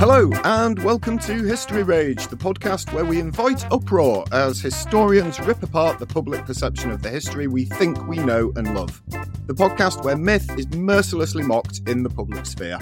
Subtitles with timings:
[0.00, 5.62] Hello, and welcome to History Rage, the podcast where we invite uproar as historians rip
[5.62, 9.02] apart the public perception of the history we think we know and love.
[9.46, 12.78] The podcast where myth is mercilessly mocked in the public sphere.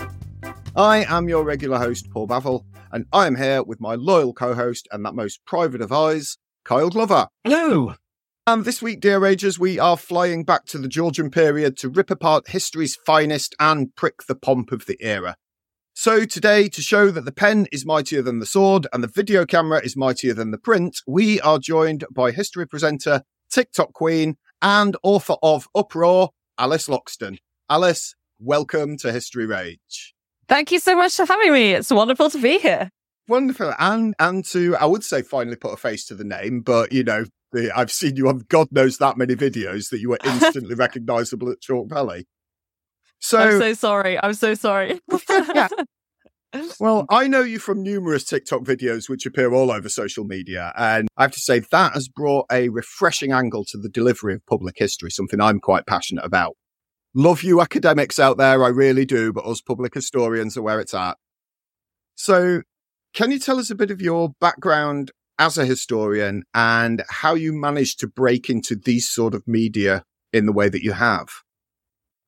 [0.76, 4.54] I am your regular host, Paul Bavel, and I am here with my loyal co
[4.54, 7.26] host and that most private of eyes, Kyle Glover.
[7.42, 7.96] Hello.
[8.46, 12.12] And this week, dear Ragers, we are flying back to the Georgian period to rip
[12.12, 15.36] apart history's finest and prick the pomp of the era.
[16.00, 19.44] So today, to show that the pen is mightier than the sword and the video
[19.44, 24.96] camera is mightier than the print, we are joined by history presenter, TikTok queen, and
[25.02, 27.38] author of Uproar, Alice Loxton.
[27.68, 30.14] Alice, welcome to History Rage.
[30.46, 31.72] Thank you so much for having me.
[31.72, 32.90] It's wonderful to be here.
[33.26, 33.74] Wonderful.
[33.80, 37.02] And and to I would say finally put a face to the name, but you
[37.02, 40.76] know, the, I've seen you on God knows that many videos that you were instantly
[40.76, 42.28] recognizable at Chalke Valley.
[43.20, 44.22] So I'm so sorry.
[44.22, 45.00] I'm so sorry.
[45.30, 45.68] yeah.
[46.80, 51.06] Well, I know you from numerous TikTok videos which appear all over social media, and
[51.16, 54.78] I have to say that has brought a refreshing angle to the delivery of public
[54.78, 56.56] history, something I'm quite passionate about.
[57.14, 60.94] Love you academics out there, I really do, but us public historians are where it's
[60.94, 61.18] at.
[62.14, 62.62] So,
[63.12, 67.52] can you tell us a bit of your background as a historian and how you
[67.52, 70.02] managed to break into these sort of media
[70.32, 71.28] in the way that you have?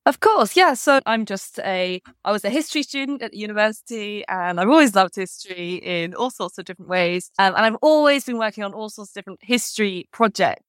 [0.06, 0.74] Of course, yeah.
[0.74, 5.14] So I'm just a, I was a history student at university and I've always loved
[5.14, 7.30] history in all sorts of different ways.
[7.38, 10.64] Um, and I've always been working on all sorts of different history projects.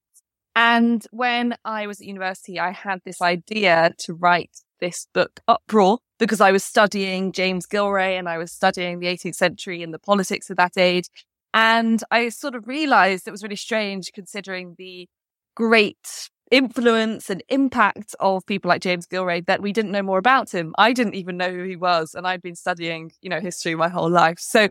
[0.54, 4.50] And when I was at university, I had this idea to write
[4.80, 9.36] this book, Uproar, because I was studying James Gillray and I was studying the 18th
[9.36, 11.08] century and the politics of that age.
[11.54, 15.08] And I sort of realized it was really strange considering the
[15.54, 20.54] great influence and impact of people like James Gillray that we didn't know more about
[20.54, 20.74] him.
[20.78, 23.88] I didn't even know who he was, and I'd been studying, you know, history my
[23.88, 24.38] whole life.
[24.38, 24.68] So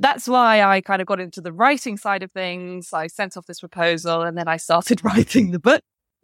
[0.00, 2.94] that's why I kind of got into the writing side of things.
[2.94, 5.82] I sent off this proposal and then I started writing the book.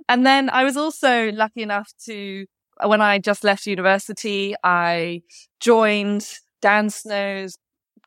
[0.08, 2.46] And then I was also lucky enough to,
[2.82, 5.22] when I just left university, I
[5.60, 6.26] joined
[6.62, 7.56] Dan Snow's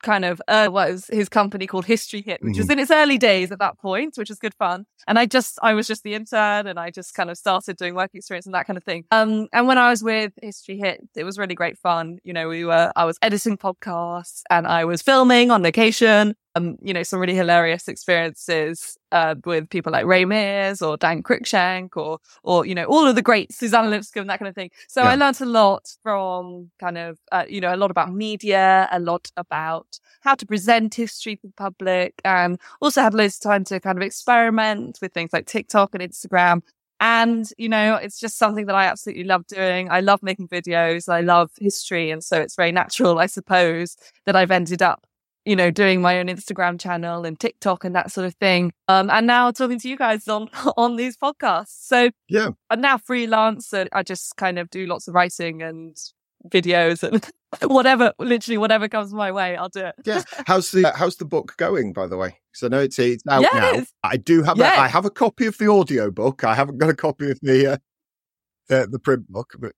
[0.01, 2.61] kind of uh, was his company called History Hit, which mm-hmm.
[2.61, 4.85] was in its early days at that point, which was good fun.
[5.07, 7.95] And I just I was just the intern, and I just kind of started doing
[7.95, 9.05] work experience and that kind of thing.
[9.11, 12.19] Um, and when I was with History Hit, it was really great fun.
[12.23, 16.77] You know, we were I was editing podcasts and I was filming on location um,
[16.81, 21.95] you know, some really hilarious experiences uh, with people like Ray Mears or Dan Cruikshank
[21.95, 24.71] or, or you know, all of the great Suzannah Lipscomb, that kind of thing.
[24.87, 25.09] So yeah.
[25.09, 28.99] I learned a lot from kind of, uh, you know, a lot about media, a
[28.99, 33.63] lot about how to present history to the public, and also had loads of time
[33.65, 36.61] to kind of experiment with things like TikTok and Instagram.
[37.01, 39.89] And, you know, it's just something that I absolutely love doing.
[39.89, 41.07] I love making videos.
[41.07, 42.11] I love history.
[42.11, 43.95] And so it's very natural, I suppose,
[44.25, 45.05] that I've ended up
[45.49, 48.71] you know, doing my own Instagram channel and TikTok and that sort of thing.
[48.87, 50.47] Um, and now talking to you guys on,
[50.77, 51.87] on these podcasts.
[51.87, 55.97] So yeah, I'm now freelance and I just kind of do lots of writing and
[56.47, 57.27] videos and
[57.71, 59.95] whatever, literally whatever comes my way, I'll do it.
[60.05, 60.21] yeah.
[60.45, 62.37] How's the, how's the book going, by the way?
[62.51, 63.83] Because I know it's, it's out now.
[64.03, 64.77] I do have, yeah.
[64.77, 66.43] a, I have a copy of the audio book.
[66.43, 67.77] I haven't got a copy of the, uh,
[68.67, 69.71] the, the print book, but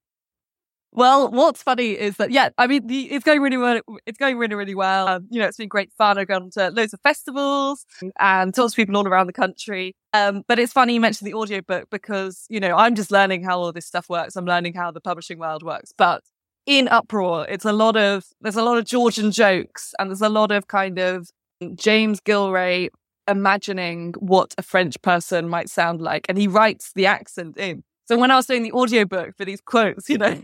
[0.93, 3.79] Well, what's funny is that yeah, I mean, the, it's going really well.
[4.05, 5.07] It's going really, really well.
[5.07, 6.17] Um, you know, it's been great fun.
[6.17, 7.85] I've gone to loads of festivals
[8.19, 9.95] and talked to people all around the country.
[10.13, 13.59] Um, but it's funny you mentioned the audiobook because you know I'm just learning how
[13.59, 14.35] all this stuff works.
[14.35, 15.93] I'm learning how the publishing world works.
[15.97, 16.23] But
[16.65, 20.29] in uproar, it's a lot of there's a lot of Georgian jokes and there's a
[20.29, 21.29] lot of kind of
[21.75, 22.89] James Gillray
[23.29, 27.83] imagining what a French person might sound like, and he writes the accent in.
[28.05, 30.41] So when I was doing the audiobook for these quotes, you know,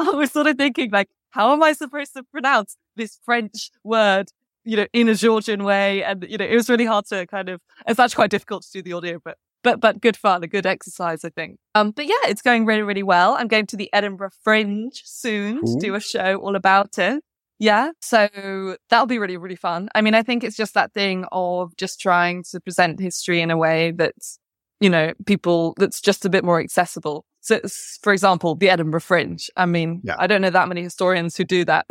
[0.12, 4.30] I was sort of thinking like, how am I supposed to pronounce this French word,
[4.64, 6.02] you know, in a Georgian way?
[6.02, 8.72] And, you know, it was really hard to kind of, it's actually quite difficult to
[8.72, 11.58] do the audio, but, but, but good fun, a good exercise, I think.
[11.74, 13.34] Um, but yeah, it's going really, really well.
[13.34, 15.74] I'm going to the Edinburgh Fringe soon Ooh.
[15.74, 17.22] to do a show all about it.
[17.58, 17.90] Yeah.
[18.00, 19.90] So that'll be really, really fun.
[19.94, 23.50] I mean, I think it's just that thing of just trying to present history in
[23.50, 24.38] a way that's,
[24.80, 27.26] you know, people that's just a bit more accessible.
[27.40, 27.60] So,
[28.02, 29.50] for example, the Edinburgh Fringe.
[29.56, 30.16] I mean, yeah.
[30.18, 31.86] I don't know that many historians who do that.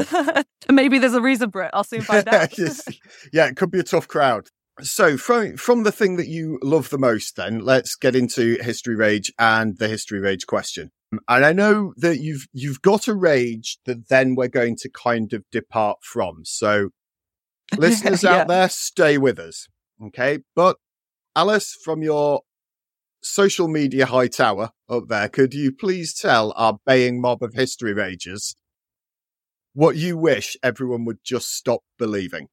[0.69, 1.72] Maybe there's a reason for it.
[1.74, 2.57] I'll soon find out.
[3.34, 4.48] yeah, it could be a tough crowd.
[4.81, 8.96] So, from from the thing that you love the most, then let's get into history
[8.96, 10.92] rage and the history rage question.
[11.28, 15.34] And I know that you've you've got a rage that then we're going to kind
[15.34, 16.44] of depart from.
[16.45, 16.90] So,
[17.78, 18.38] listeners yeah.
[18.38, 19.68] out there, stay with us,
[20.06, 20.40] okay?
[20.56, 20.78] But
[21.36, 22.42] Alice, from your
[23.21, 27.94] social media high tower up there, could you please tell our baying mob of history
[27.94, 28.56] ragers
[29.74, 32.48] what you wish everyone would just stop believing?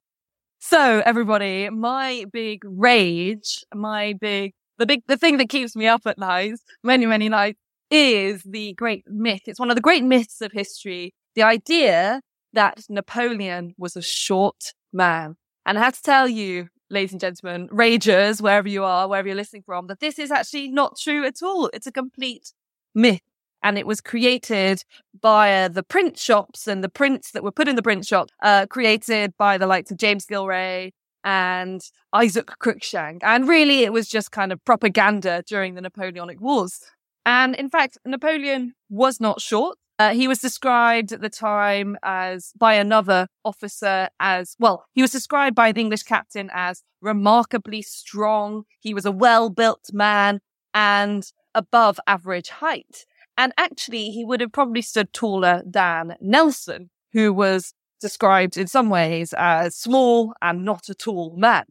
[0.59, 6.03] So, everybody, my big rage, my big, the big, the thing that keeps me up
[6.07, 7.59] at night, many, many nights,
[7.91, 9.43] is the great myth.
[9.47, 11.15] It's one of the great myths of history.
[11.35, 12.21] The idea
[12.53, 15.37] that Napoleon was a short man.
[15.65, 19.37] And I have to tell you, ladies and gentlemen, ragers, wherever you are, wherever you're
[19.37, 21.71] listening from, that this is actually not true at all.
[21.73, 22.53] It's a complete
[22.95, 23.21] myth.
[23.63, 24.85] And it was created
[25.21, 28.67] by the print shops and the prints that were put in the print shop, uh,
[28.67, 30.93] created by the likes of James Gillray
[31.25, 33.19] and Isaac Cruikshank.
[33.23, 36.81] And really, it was just kind of propaganda during the Napoleonic Wars.
[37.25, 39.79] And in fact, Napoleon was not short.
[39.99, 44.85] Uh, he was described at the time as by another officer as well.
[44.93, 48.65] He was described by the English captain as remarkably strong.
[48.81, 50.41] He was a well built man
[50.75, 53.07] and above average height.
[53.39, 58.91] And actually, he would have probably stood taller than Nelson, who was described in some
[58.91, 61.65] ways as small and not a tall man.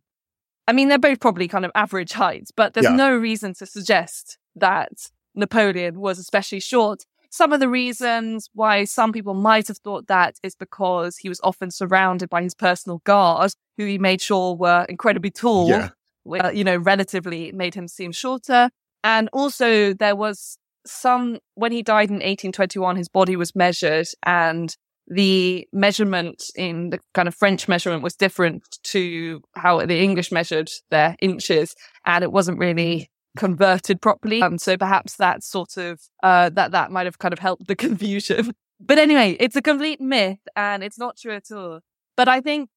[0.68, 2.96] I mean, they're both probably kind of average heights, but there's yeah.
[2.96, 4.92] no reason to suggest that
[5.36, 7.06] Napoleon was especially short.
[7.36, 11.42] Some of the reasons why some people might have thought that is because he was
[11.44, 15.90] often surrounded by his personal guard, who he made sure were incredibly tall, yeah.
[16.24, 18.70] which, you know, relatively made him seem shorter.
[19.04, 24.74] And also there was some, when he died in 1821, his body was measured and
[25.06, 30.70] the measurement in the kind of French measurement was different to how the English measured
[30.90, 31.76] their inches.
[32.06, 34.42] And it wasn't really converted properly.
[34.42, 37.76] Um, so perhaps that sort of, uh, that, that might have kind of helped the
[37.88, 38.54] confusion.
[38.80, 41.80] But anyway, it's a complete myth and it's not true at all.
[42.18, 42.70] But I think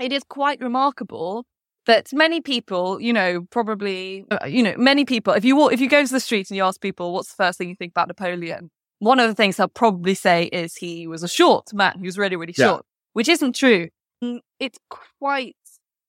[0.00, 1.44] it is quite remarkable
[1.86, 5.80] that many people, you know, probably, uh, you know, many people, if you walk, if
[5.80, 7.92] you go to the street and you ask people, what's the first thing you think
[7.92, 8.70] about Napoleon?
[8.98, 11.98] One of the things they'll probably say is he was a short man.
[11.98, 13.10] He was really, really short, yeah.
[13.14, 13.88] which isn't true.
[14.22, 14.78] Mm, it's
[15.18, 15.56] quite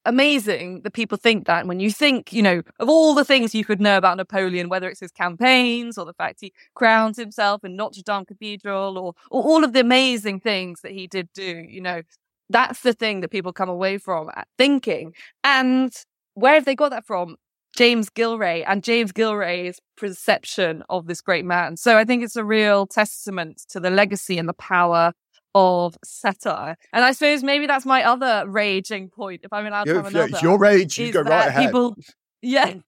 [0.06, 3.66] amazing that people think that when you think, you know, of all the things you
[3.66, 7.76] could know about Napoleon, whether it's his campaigns or the fact he crowns himself in
[7.76, 11.82] Notre Dame Cathedral or, or all of the amazing things that he did do, you
[11.82, 12.02] know,
[12.50, 15.14] that's the thing that people come away from uh, thinking.
[15.44, 15.94] And
[16.34, 17.38] where have they got that from?
[17.76, 21.78] James Gillray and James Gillray's perception of this great man.
[21.78, 25.14] So I think it's a real testament to the legacy and the power
[25.54, 26.78] of satire.
[26.94, 30.28] And I suppose maybe that's my other raging point, if I'm allowed to have another.
[30.30, 31.66] It's your rage, you go right ahead.
[31.66, 31.96] People,
[32.42, 32.84] yeah, mm.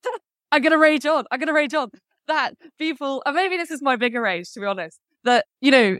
[0.52, 1.26] I'm going to rage on.
[1.32, 1.90] I'm going to rage on.
[2.28, 6.00] That people, and maybe this is my bigger rage, to be honest, that, you know,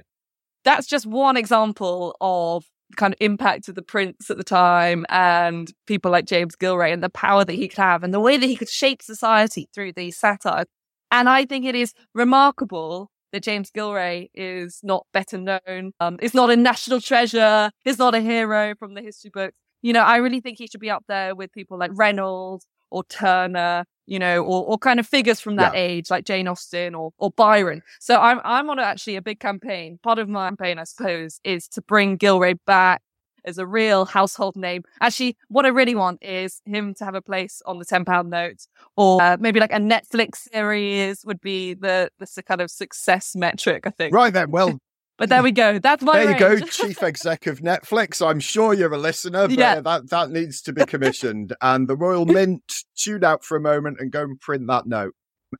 [0.64, 2.66] that's just one example of
[2.96, 7.04] kind of impact of the prints at the time and people like James Gillray and
[7.04, 9.94] the power that he could have and the way that he could shape society through
[9.94, 10.68] these satires.
[11.12, 16.34] And I think it is remarkable that James Gillray is not better known, um, is
[16.34, 19.58] not a national treasure, is not a hero from the history books.
[19.82, 23.04] You know, I really think he should be up there with people like Reynolds or
[23.06, 25.82] Turner, you know, or, or kind of figures from that yeah.
[25.82, 27.82] age, like Jane Austen or, or Byron.
[28.00, 30.00] So I'm, I'm on actually a big campaign.
[30.04, 33.02] Part of my campaign, I suppose, is to bring Gillray back
[33.46, 34.84] as a real household name.
[35.02, 38.30] Actually, what I really want is him to have a place on the ten pound
[38.30, 38.66] note,
[38.98, 43.86] or uh, maybe like a Netflix series would be the the kind of success metric.
[43.86, 44.14] I think.
[44.14, 44.78] Right then, well.
[45.20, 45.78] But there we go.
[45.78, 46.14] That's my.
[46.26, 46.42] There range.
[46.42, 48.26] you go, chief exec of Netflix.
[48.28, 49.80] I'm sure you're a listener, but Yeah.
[49.80, 51.54] that that needs to be commissioned.
[51.62, 52.64] and the Royal Mint,
[52.98, 55.14] tune out for a moment and go and print that note.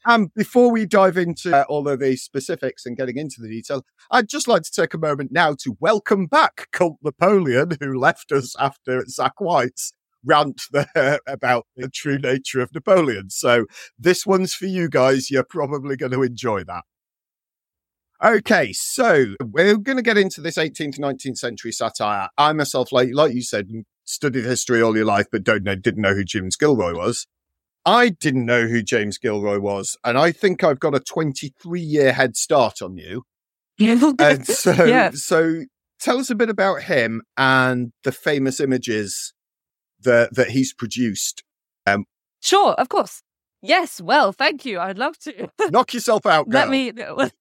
[0.06, 3.86] And before we dive into uh, all of the specifics and getting into the detail,
[4.12, 8.32] I'd just like to take a moment now to welcome back Colt Napoleon, who left
[8.32, 13.30] us after Zach White's rant there about the true nature of Napoleon.
[13.30, 13.66] So
[13.98, 15.30] this one's for you guys.
[15.30, 16.84] You're probably going to enjoy that.
[18.24, 22.30] Okay, so we're going to get into this 18th to 19th century satire.
[22.38, 23.70] I myself, like like you said,
[24.06, 27.28] studied history all your life, but don't know, didn't know who James Gilroy was.
[27.86, 32.14] I didn't know who James Gilroy was, and I think I've got a 23 year
[32.14, 33.24] head start on you.
[33.80, 35.12] And so, Yeah.
[35.14, 35.64] so
[36.00, 39.34] tell us a bit about him and the famous images
[40.04, 41.44] that that he's produced.
[41.88, 42.06] Um,
[42.42, 43.22] sure, of course.
[43.62, 44.80] Yes, well, thank you.
[44.80, 45.50] I'd love to.
[45.72, 46.62] Knock yourself out, girl.
[46.62, 46.92] Let me.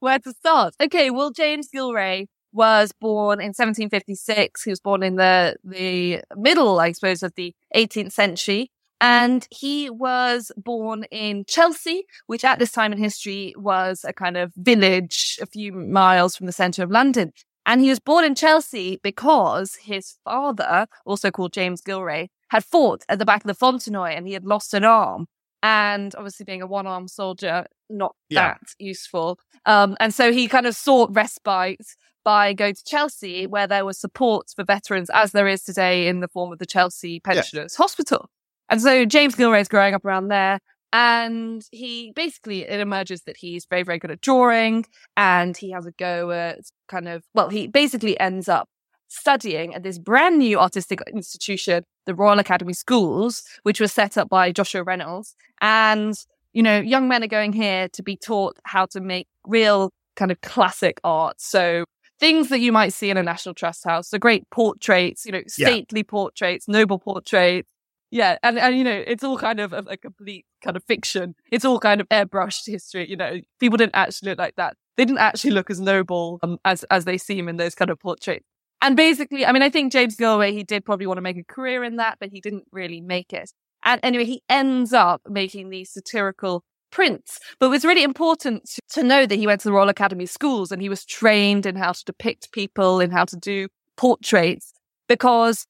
[0.00, 0.74] Where to start?
[0.80, 4.62] Okay, well, James Gillray was born in 1756.
[4.62, 8.70] He was born in the the middle, I suppose, of the 18th century.
[9.00, 14.36] And he was born in Chelsea, which at this time in history was a kind
[14.36, 17.32] of village a few miles from the centre of London.
[17.64, 23.04] And he was born in Chelsea because his father, also called James Gillray, had fought
[23.08, 25.26] at the back of the Fontenoy and he had lost an arm.
[25.62, 28.54] And obviously, being a one armed soldier, not Yeah.
[28.54, 29.38] that useful.
[29.66, 31.84] Um, and so he kind of sought respite
[32.24, 36.20] by going to Chelsea, where there was support for veterans, as there is today in
[36.20, 38.30] the form of the Chelsea Pensioners Hospital.
[38.70, 40.60] And so James Gillray is growing up around there.
[40.92, 44.86] And he basically, it emerges that he's very, very good at drawing
[45.18, 48.68] and he has a go at kind of, well, he basically ends up
[49.08, 54.30] studying at this brand new artistic institution, the Royal Academy Schools, which was set up
[54.30, 55.34] by Joshua Reynolds.
[55.60, 56.14] And,
[56.54, 60.30] you know, young men are going here to be taught how to make real kind
[60.30, 61.38] of classic art.
[61.38, 61.84] So
[62.18, 65.42] things that you might see in a National Trust house, the great portraits, you know,
[65.58, 65.68] Yeah.
[65.68, 67.68] stately portraits, noble portraits.
[68.10, 71.34] Yeah, and, and you know, it's all kind of a, a complete kind of fiction.
[71.52, 73.08] It's all kind of airbrushed history.
[73.08, 74.76] You know, people didn't actually look like that.
[74.96, 78.00] They didn't actually look as noble um, as as they seem in those kind of
[78.00, 78.46] portraits.
[78.80, 81.44] And basically, I mean, I think James Gilroy, he did probably want to make a
[81.44, 83.52] career in that, but he didn't really make it.
[83.84, 87.38] And anyway, he ends up making these satirical prints.
[87.58, 90.72] But it was really important to know that he went to the Royal Academy schools
[90.72, 94.72] and he was trained in how to depict people, and how to do portraits,
[95.08, 95.66] because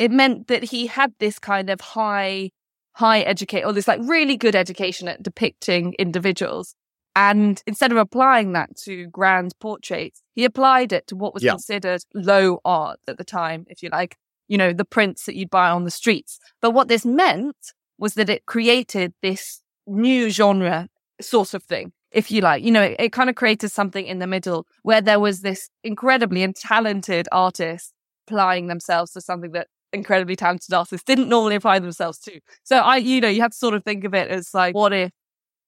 [0.00, 2.50] it meant that he had this kind of high,
[2.92, 6.74] high educate or this like really good education at depicting individuals.
[7.14, 11.52] And instead of applying that to grand portraits, he applied it to what was Yeah.
[11.52, 14.16] considered low art at the time, if you like,
[14.48, 16.38] you know, the prints that you'd buy on the streets.
[16.62, 20.88] But what this meant was that it created this new genre
[21.20, 22.64] sort of thing, if you like.
[22.64, 25.68] You know, it, it kind of created something in the middle where there was this
[25.84, 27.92] incredibly and talented artist
[28.26, 32.40] applying themselves to something that incredibly talented artists didn't normally apply themselves to.
[32.62, 34.92] So I, you know, you have to sort of think of it as like, what
[34.92, 35.10] if,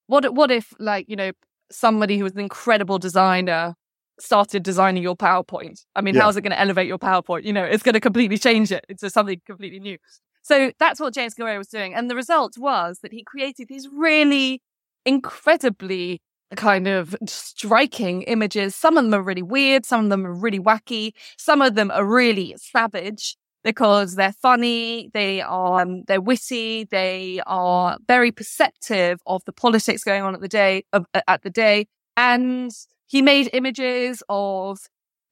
[0.06, 1.32] what, what if like, you know,
[1.70, 3.74] somebody who was an incredible designer
[4.20, 5.84] started designing your PowerPoint?
[5.96, 6.22] I mean, Yeah.
[6.22, 7.44] how's it going to elevate your PowerPoint?
[7.44, 9.98] You know, it's going to completely change it into something completely new.
[10.42, 11.94] So that's what James Gilroy was doing.
[11.94, 14.60] And the result was that he created these really
[15.04, 16.20] incredibly
[16.56, 18.74] kind of striking images.
[18.74, 19.86] Some of them are really weird.
[19.86, 21.12] Some of them are really wacky.
[21.38, 25.10] Some of them are really savage because they're funny.
[25.12, 26.84] They are, um, they're witty.
[26.84, 31.50] They are very perceptive of the politics going on at the day of, at the
[31.50, 31.86] day.
[32.16, 32.70] And
[33.06, 34.78] he made images of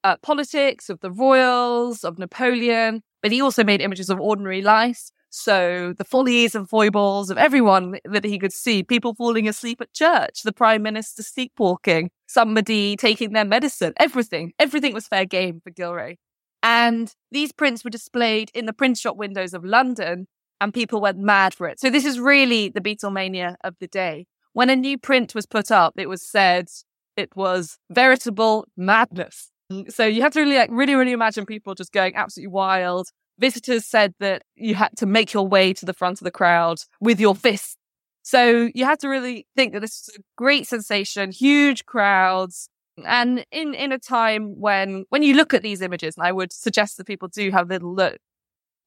[0.05, 5.11] uh, politics, of the royals, of Napoleon, but he also made images of ordinary life.
[5.31, 9.93] So the follies and foibles of everyone that he could see, people falling asleep at
[9.95, 15.71] church, the prime minister sleepwalking, somebody taking their medicine, everything, everything was fair game for
[15.71, 16.17] Gillray.
[16.63, 20.27] And these prints were displayed in the print shop windows of London
[20.61, 21.81] and people went mad for it.
[21.81, 24.27] So this is really the Beatlemania of the day.
[24.53, 26.69] When a new print was put up, it was said
[27.17, 29.51] it was veritable madness.
[29.89, 33.09] So you have to really, like, really, really imagine people just going absolutely wild.
[33.39, 36.81] Visitors said that you had to make your way to the front of the crowd
[37.01, 37.77] with your fists.
[38.23, 42.69] So you had to really think that this is a great sensation, huge crowds.
[43.07, 46.53] And in, in a time when, when you look at these images, and I would
[46.53, 48.19] suggest that people do have a little look,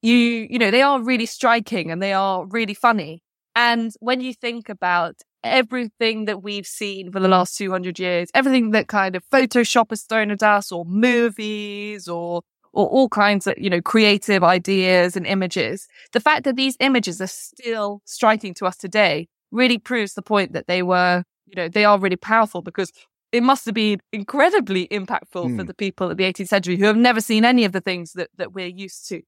[0.01, 3.21] you, you know, they are really striking and they are really funny.
[3.55, 8.71] And when you think about everything that we've seen for the last 200 years, everything
[8.71, 12.41] that kind of Photoshop has thrown at us or movies or,
[12.71, 17.21] or all kinds of, you know, creative ideas and images, the fact that these images
[17.21, 21.69] are still striking to us today really proves the point that they were, you know,
[21.69, 22.91] they are really powerful because
[23.33, 25.55] it must have been incredibly impactful mm.
[25.57, 25.65] for hmm.
[25.65, 28.29] the people of the 18th century who have never seen any of the things that,
[28.37, 29.23] that we're used to.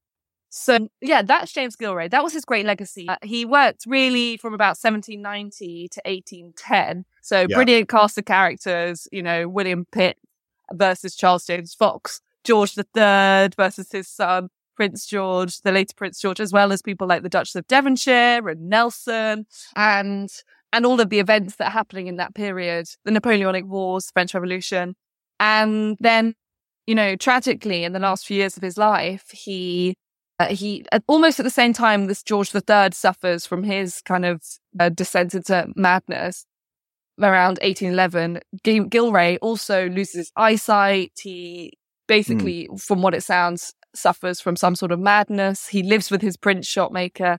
[0.52, 2.10] So, yeah, that's James Gillray.
[2.12, 3.10] That was his great legacy.
[3.10, 7.04] Uh, he worked really from about 1790 to 1810.
[7.22, 7.56] So, yeah.
[7.56, 10.18] brilliant cast of characters, you know, William Pitt
[10.72, 16.40] versus Charles James Fox, George III versus his son, Prince George, the later Prince George,
[16.40, 20.30] as well as people like the Duchess of Devonshire and Nelson and
[20.76, 24.34] and all of the events that are happening in that period, the Napoleonic Wars, French
[24.34, 24.94] Revolution.
[25.40, 26.36] And then,
[26.86, 29.96] you know, tragically in the last few years of his life, he
[30.38, 34.44] uh, he almost at the same time this George III suffers from his kind of
[34.78, 36.46] uh, descent into madness
[37.22, 38.42] around 1811.
[38.62, 41.14] Gil- Gillray also loses his eyesight.
[41.22, 42.82] He basically, mm.
[42.82, 45.70] from what it sounds, suffers from some sort of madness.
[45.70, 47.38] He lives with his print shop maker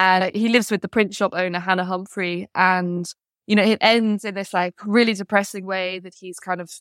[0.00, 2.48] and he lives with the print shop owner, Hannah Humphrey.
[2.54, 3.06] And,
[3.46, 6.72] you know, it ends in this like really depressing way that he's kind of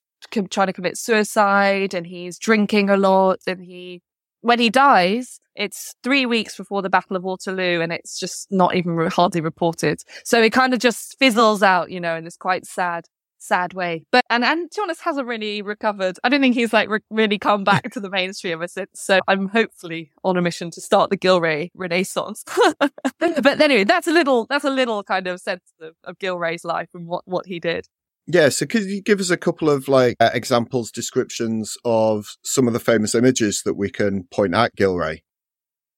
[0.50, 4.02] trying to commit suicide and he's drinking a lot and he
[4.40, 8.74] when he dies, it's three weeks before the Battle of Waterloo and it's just not
[8.74, 10.02] even hardly reported.
[10.24, 13.04] So it kind of just fizzles out, you know, in this quite sad,
[13.39, 14.05] sad way.
[14.12, 16.17] But, and, and Jonas hasn't really recovered.
[16.24, 18.89] I don't think he's like re- really come back to the mainstream ever since.
[18.96, 22.43] So I'm hopefully on a mission to start the Gillray renaissance.
[23.19, 26.89] but anyway, that's a little, that's a little kind of sense of, of Gillray's life
[26.93, 27.88] and what, what he did.
[28.31, 32.67] Yeah, so could you give us a couple of like uh, examples, descriptions of some
[32.67, 35.22] of the famous images that we can point at Gillray?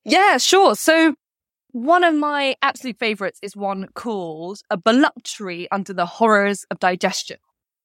[0.06, 0.76] Yeah, sure.
[0.76, 1.16] So
[1.72, 7.38] one of my absolute favorites is one called A Voluptuary Under the Horrors of Digestion.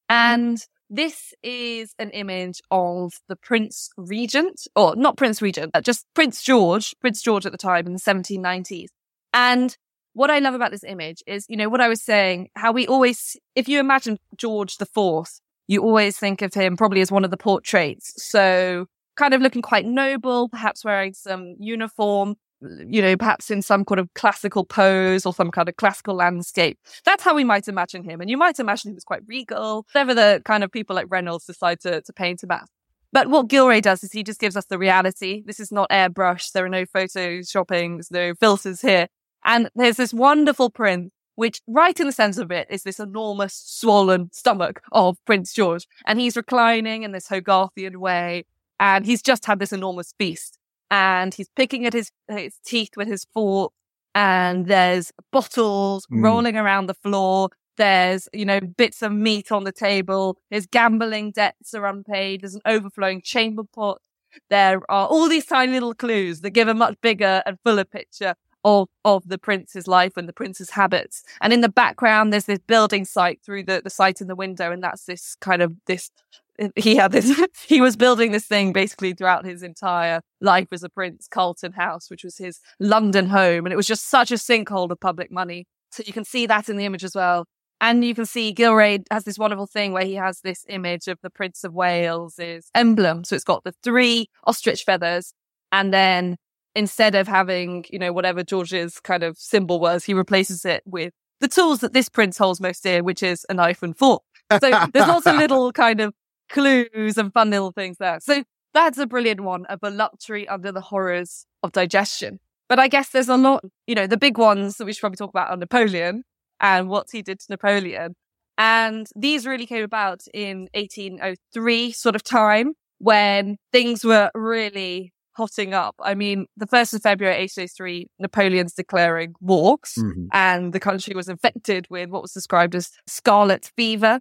[0.09, 6.43] And this is an image of the Prince Regent, or not Prince Regent, just Prince
[6.43, 8.88] George, Prince George at the time in the 1790s.
[9.35, 9.76] And
[10.12, 12.87] what I love about this image is, you know, what I was saying, how we
[12.87, 17.25] always, if you imagine George the Fourth, you always think of him probably as one
[17.25, 18.14] of the portraits.
[18.16, 23.84] So kind of looking quite noble, perhaps wearing some uniform, you know, perhaps in some
[23.84, 26.78] kind of classical pose or some kind of classical landscape.
[27.04, 28.21] That's how we might imagine him.
[28.21, 31.47] And you might imagine him as quite regal, whatever the kind of people like Reynolds
[31.47, 32.69] decide to, to paint him as.
[33.12, 35.42] But what Gillray does is he just gives us the reality.
[35.47, 36.52] This is not airbrush.
[36.52, 37.97] There are no photoshopping.
[37.97, 39.08] There's no filters here.
[39.45, 43.54] And there's this wonderful print, which right in the center of it is this enormous
[43.54, 45.86] swollen stomach of Prince George.
[46.04, 48.45] And he's reclining in this Hogarthian way.
[48.80, 50.58] And he's just had this enormous feast
[50.90, 53.72] and he's picking at his, his teeth with his fork.
[54.14, 56.22] And there's bottles mm.
[56.22, 57.50] rolling around the floor.
[57.76, 60.38] There's, you know, bits of meat on the table.
[60.50, 62.40] There's gambling debts are unpaid.
[62.40, 64.00] There's an overflowing chamber pot.
[64.49, 68.34] There are all these tiny little clues that give a much bigger and fuller picture
[68.64, 71.22] of, of the prince's life and the prince's habits.
[71.40, 74.72] And in the background, there's this building site through the, the site in the window.
[74.72, 76.10] And that's this kind of this,
[76.76, 77.32] he had this,
[77.66, 82.10] he was building this thing basically throughout his entire life as a prince, Carlton House,
[82.10, 83.66] which was his London home.
[83.66, 85.66] And it was just such a sinkhole of public money.
[85.90, 87.47] So you can see that in the image as well.
[87.80, 91.19] And you can see Gillray has this wonderful thing where he has this image of
[91.23, 93.25] the Prince of Wales's emblem.
[93.25, 95.34] So it's got the three ostrich feathers
[95.73, 96.36] and then
[96.75, 101.12] instead of having, you know, whatever George's kind of symbol was, he replaces it with
[101.40, 104.23] the tools that this prince holds most dear, which is a knife and fork.
[104.52, 106.14] So there's lots of little kind of
[106.49, 108.19] clues and fun little things there.
[108.21, 112.41] So that's a brilliant one, a voluptuary under the horrors of digestion.
[112.69, 115.17] But I guess there's a lot, you know, the big ones that we should probably
[115.17, 116.25] talk about are Napoleon
[116.61, 118.15] and what he did to Napoleon.
[118.59, 125.75] And these really came about in 1803 sort of time when things were really hotting
[125.75, 125.95] up.
[126.02, 130.26] I mean, the 1st of February 1803, Napoleon's declaring war mm-hmm.
[130.32, 134.21] and the country was infected with what was described as scarlet fever.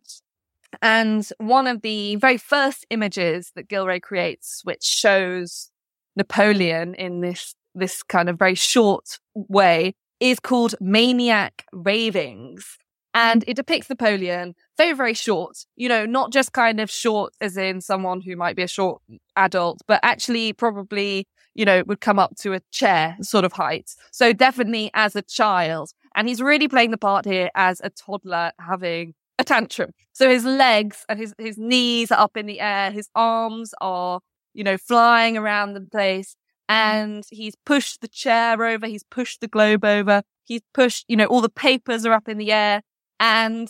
[0.81, 5.71] And one of the very first images that Gillray creates, which shows
[6.15, 12.77] Napoleon in this, this kind of very short way, is called Maniac Ravings.
[13.13, 17.55] And it depicts Napoleon very, very short, you know, not just kind of short as
[17.55, 19.01] in someone who might be a short
[19.37, 23.91] adult, but actually probably, you know, would come up to a chair sort of height.
[24.11, 25.91] So definitely as a child.
[26.13, 29.13] And he's really playing the part here as a toddler having
[29.45, 29.91] tantrum.
[30.13, 32.91] So his legs and his, his knees are up in the air.
[32.91, 34.19] His arms are,
[34.53, 36.35] you know, flying around the place.
[36.69, 37.03] Mm-hmm.
[37.05, 38.87] And he's pushed the chair over.
[38.87, 40.23] He's pushed the globe over.
[40.43, 42.81] He's pushed, you know, all the papers are up in the air
[43.19, 43.69] and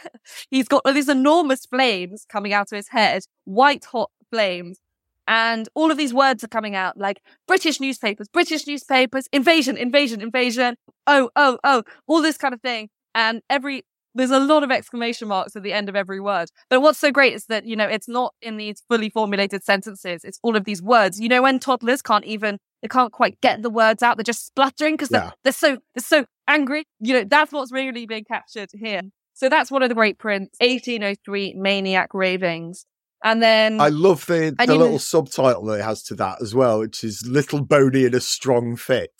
[0.50, 4.80] he's got all these enormous flames coming out of his head, white hot flames.
[5.28, 10.20] And all of these words are coming out like British newspapers, British newspapers, invasion, invasion,
[10.20, 10.76] invasion.
[11.06, 12.90] Oh, oh, oh, all this kind of thing.
[13.14, 13.84] And every
[14.16, 16.50] there's a lot of exclamation marks at the end of every word.
[16.70, 20.24] But what's so great is that, you know, it's not in these fully formulated sentences.
[20.24, 21.20] It's all of these words.
[21.20, 24.16] You know, when toddlers can't even, they can't quite get the words out.
[24.16, 26.84] They're just spluttering because they're, they're so, they're so angry.
[27.00, 29.02] You know, that's what's really being captured here.
[29.34, 32.86] So that's one of the great prints, 1803 Maniac Ravings.
[33.22, 36.54] And then I love the, the little know, subtitle that it has to that as
[36.54, 39.10] well, which is Little Boney in a Strong Fit.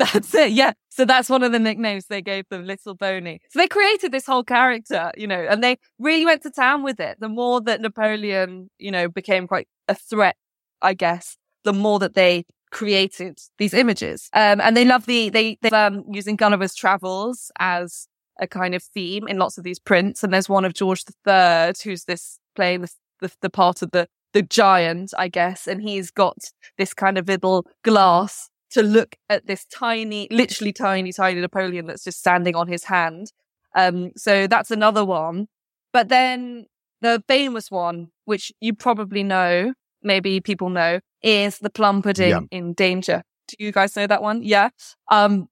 [0.00, 0.52] That's it.
[0.52, 0.72] Yeah.
[0.88, 3.40] So that's one of the nicknames they gave them, Little Boney.
[3.50, 6.98] So they created this whole character, you know, and they really went to town with
[6.98, 7.20] it.
[7.20, 10.36] The more that Napoleon, you know, became quite a threat,
[10.80, 14.30] I guess, the more that they created these images.
[14.32, 18.08] Um, and they love the, they, they, um, using Gulliver's Travels as
[18.40, 20.24] a kind of theme in lots of these prints.
[20.24, 24.08] And there's one of George III, who's this playing the, the, the part of the,
[24.32, 25.66] the giant, I guess.
[25.66, 26.38] And he's got
[26.78, 32.04] this kind of little glass to look at this tiny, literally tiny, tiny Napoleon that's
[32.04, 33.32] just standing on his hand.
[33.74, 35.48] Um, so that's another one.
[35.92, 36.66] But then
[37.00, 42.40] the famous one, which you probably know, maybe people know, is the plum pudding yeah.
[42.50, 43.22] in danger.
[43.48, 44.42] Do you guys know that one?
[44.42, 44.70] Yeah.
[45.10, 45.48] Um,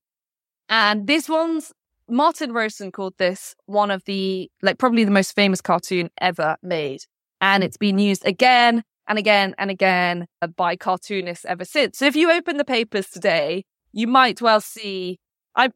[0.69, 1.73] and this one's
[2.09, 7.01] Martin Rowson called this one of the, like, probably the most famous cartoon ever made.
[7.41, 11.99] And it's been used again and again and again uh, by cartoonists ever since.
[11.99, 15.19] So if you open the papers today, you might well see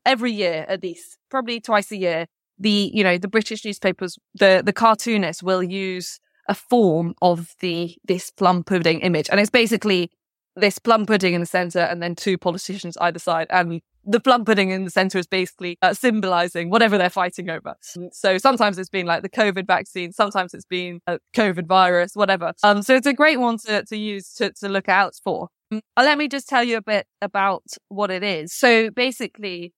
[0.06, 2.26] every year at least, probably twice a year,
[2.58, 7.96] the, you know, the British newspapers, the, the cartoonists will use a form of the,
[8.04, 9.28] this plum pudding image.
[9.30, 10.10] And it's basically
[10.54, 13.46] this plum pudding in the center and then two politicians either side.
[13.50, 17.74] And the plum pudding in the center is basically uh, symbolizing whatever they're fighting over.
[18.12, 22.52] So sometimes it's been like the COVID vaccine, sometimes it's been a COVID virus, whatever.
[22.62, 25.48] Um, so it's a great one to, to use to, to look out for.
[25.70, 28.52] Um, let me just tell you a bit about what it is.
[28.52, 29.72] So basically,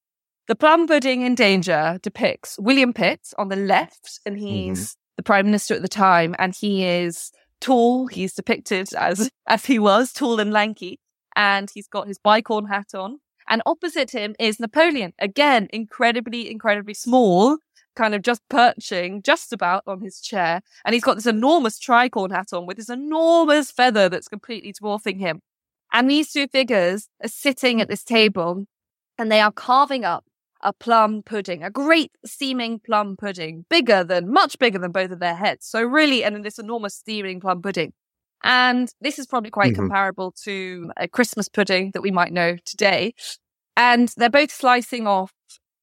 [0.46, 4.94] the plum pudding in danger depicts William Pitt on the left, and he's mm-hmm.
[5.16, 8.06] the prime minister at the time, and he is tall.
[8.08, 10.98] He's depicted as as he was tall and lanky,
[11.37, 13.20] and he's got his bicorn hat on.
[13.48, 17.59] And opposite him is Napoleon, again, incredibly, incredibly small,
[17.94, 20.61] kind of just perching just about on his chair.
[20.85, 25.18] And he's got this enormous tricorn hat on with this enormous feather that's completely dwarfing
[25.18, 25.40] him.
[25.92, 28.64] And these two figures are sitting at this table
[29.18, 30.24] and they are carving up
[30.62, 35.20] a plum pudding, a great steaming plum pudding, bigger than, much bigger than both of
[35.20, 35.66] their heads.
[35.66, 37.92] So really, and this enormous steaming plum pudding.
[38.44, 39.83] And this is probably quite mm-hmm.
[39.83, 43.14] comparable to a Christmas pudding that we might know today.
[43.76, 45.33] And they're both slicing off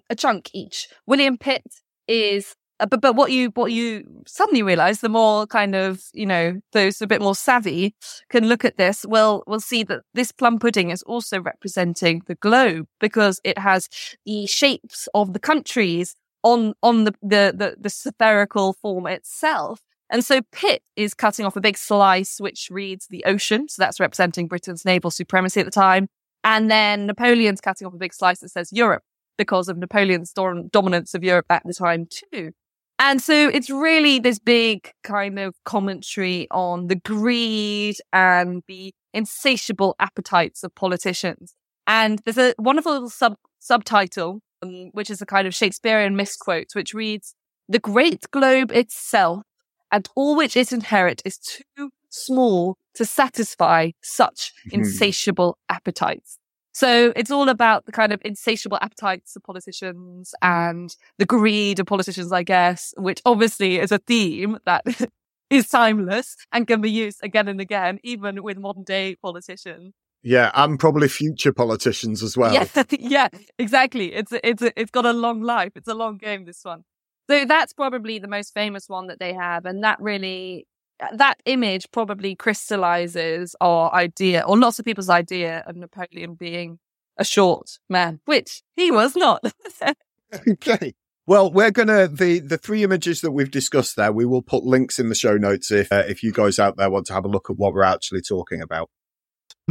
[0.09, 0.87] a chunk each.
[1.07, 1.63] William Pitt
[2.07, 6.25] is uh, but but what you what you suddenly realize the more kind of you
[6.25, 7.95] know those a bit more savvy
[8.29, 12.35] can look at this will will see that this plum pudding is also representing the
[12.35, 13.87] globe because it has
[14.25, 20.23] the shapes of the countries on on the the the, the spherical form itself and
[20.23, 23.69] so Pitt is cutting off a big slice, which reads the ocean.
[23.69, 26.09] So that's representing Britain's naval supremacy at the time.
[26.43, 29.03] And then Napoleon's cutting off a big slice that says Europe
[29.37, 32.51] because of Napoleon's dominance of Europe at the time too.
[32.99, 39.95] And so it's really this big kind of commentary on the greed and the insatiable
[39.99, 41.55] appetites of politicians.
[41.87, 46.67] And there's a wonderful little sub subtitle, um, which is a kind of Shakespearean misquote,
[46.73, 47.33] which reads,
[47.67, 49.43] the great globe itself
[49.91, 54.79] and all which it inherit is too small to satisfy such mm-hmm.
[54.79, 56.37] insatiable appetites.
[56.73, 61.85] So it's all about the kind of insatiable appetites of politicians and the greed of
[61.85, 64.85] politicians, I guess, which obviously is a theme that
[65.49, 69.93] is timeless and can be used again and again, even with modern day politicians.
[70.23, 72.53] Yeah, and probably future politicians as well.
[72.53, 73.27] Yeah, yeah,
[73.57, 74.13] exactly.
[74.13, 75.71] It's it's it's got a long life.
[75.75, 76.45] It's a long game.
[76.45, 76.83] This one.
[77.31, 79.65] So that's probably the most famous one that they have.
[79.65, 80.67] And that really,
[81.15, 86.77] that image probably crystallizes our idea, or lots of people's idea of Napoleon being
[87.15, 89.45] a short man, which he was not.
[90.49, 90.93] okay.
[91.25, 94.11] Well, we're gonna the the three images that we've discussed there.
[94.11, 96.89] We will put links in the show notes if uh, if you guys out there
[96.89, 98.89] want to have a look at what we're actually talking about.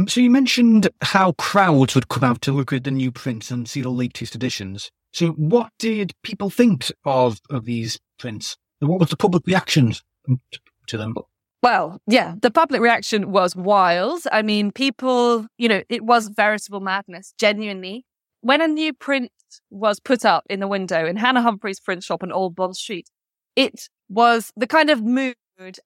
[0.07, 3.69] So you mentioned how crowds would come out to look at the new prints and
[3.69, 4.89] see the latest editions.
[5.13, 8.57] So, what did people think of of these prints?
[8.79, 9.93] And what was the public reaction
[10.87, 11.13] to them?
[11.61, 14.23] Well, yeah, the public reaction was wild.
[14.31, 18.05] I mean, people, you know, it was veritable madness, genuinely.
[18.41, 19.31] When a new print
[19.69, 23.07] was put up in the window in Hannah Humphrey's print shop on Old Bond Street,
[23.55, 25.35] it was the kind of mood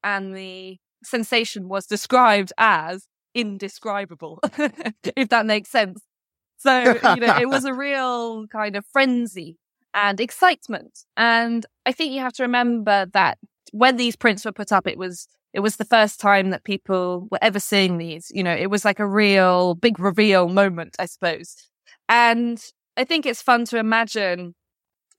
[0.02, 4.40] and the sensation was described as indescribable,
[5.18, 6.02] if that makes sense.
[6.58, 9.58] So, you know, it was a real kind of frenzy.
[9.94, 11.00] and excitement.
[11.18, 13.38] And I think you have to remember that
[13.72, 17.28] when these prints were put up, it was it was the first time that people
[17.32, 18.30] were ever seeing these.
[18.34, 21.56] You know, it was like a real big reveal moment, I suppose.
[22.10, 22.62] And
[22.98, 24.54] I think it's fun to imagine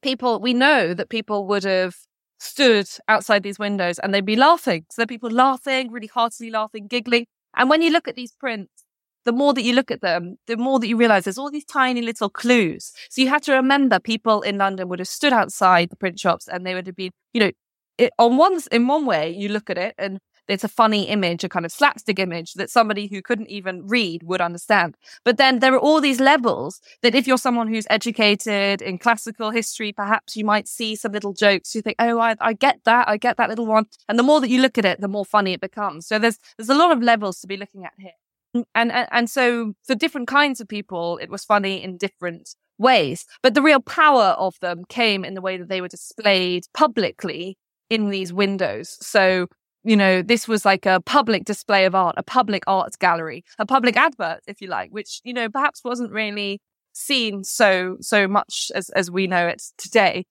[0.03, 1.97] people, we know that people would have
[2.41, 4.87] stood outside these windows and they'd be laughing.
[4.91, 7.27] So there are people laughing, really heartily laughing, giggling.
[7.57, 8.86] And when you look at these prints,
[9.27, 11.65] the more that you look at them, the more that you realize there's all these
[11.65, 12.93] tiny little clues.
[13.11, 16.49] So you have to remember people in London would have stood outside the print shops
[16.49, 17.51] and they would have been, you know,
[17.99, 21.43] it, on one in one way you look at it and it's a funny image,
[21.43, 24.97] a kind of slapstick image that somebody who couldn't even read would understand.
[25.25, 29.51] But then there are all these levels that if you're someone who's educated in classical
[29.51, 31.75] history, perhaps you might see some little jokes.
[31.75, 33.09] You think, oh, I, I get that.
[33.09, 33.87] I get that little one.
[34.09, 36.07] And the more that you look at it, the more funny it becomes.
[36.07, 38.13] So there's, there's a lot of levels to be looking at here.
[38.57, 42.55] Mm, and, and, and so for different kinds of people, it was funny in different
[42.79, 43.25] ways.
[43.43, 47.57] But the real power of them came in the way that they were displayed publicly
[47.89, 48.97] in these windows.
[49.01, 49.47] So,
[49.85, 53.67] you know, this was like a public display of art, a public arts gallery, a
[53.67, 56.61] public advert, if you like, which, you know, perhaps wasn't really
[56.93, 60.25] seen so, so much as, as we know it today.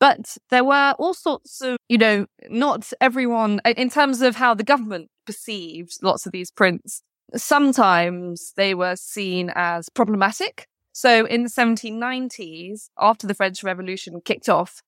[0.00, 4.62] But there were all sorts of, you know, not everyone, in terms of how the
[4.62, 7.02] government perceived lots of these prints,
[7.36, 10.66] sometimes they were seen as problematic.
[10.92, 14.82] So in the 1790s, after the French Revolution kicked off,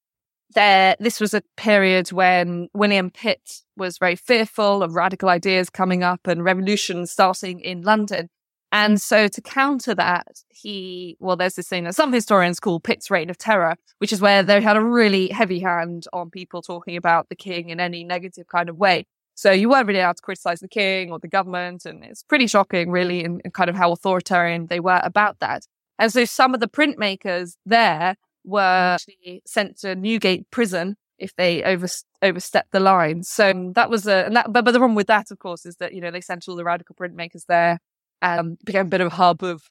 [0.54, 6.02] there, this was a period when William Pitt was very fearful of radical ideas coming
[6.02, 8.28] up and revolution starting in London.
[8.72, 13.10] And so to counter that, he, well, there's this thing that some historians call Pitt's
[13.10, 16.96] reign of terror, which is where they had a really heavy hand on people talking
[16.96, 19.06] about the king in any negative kind of way.
[19.40, 21.86] So you weren't really allowed to criticize the king or the government.
[21.86, 25.62] And it's pretty shocking, really, in, in kind of how authoritarian they were about that.
[25.98, 28.94] And so some of the printmakers there were mm.
[28.96, 31.88] actually sent to Newgate prison if they over,
[32.20, 33.22] overstepped the line.
[33.22, 35.76] So that was a, and that, but, but the problem with that, of course, is
[35.76, 37.78] that, you know, they sent all the radical printmakers there
[38.20, 39.62] and became a bit of a hub of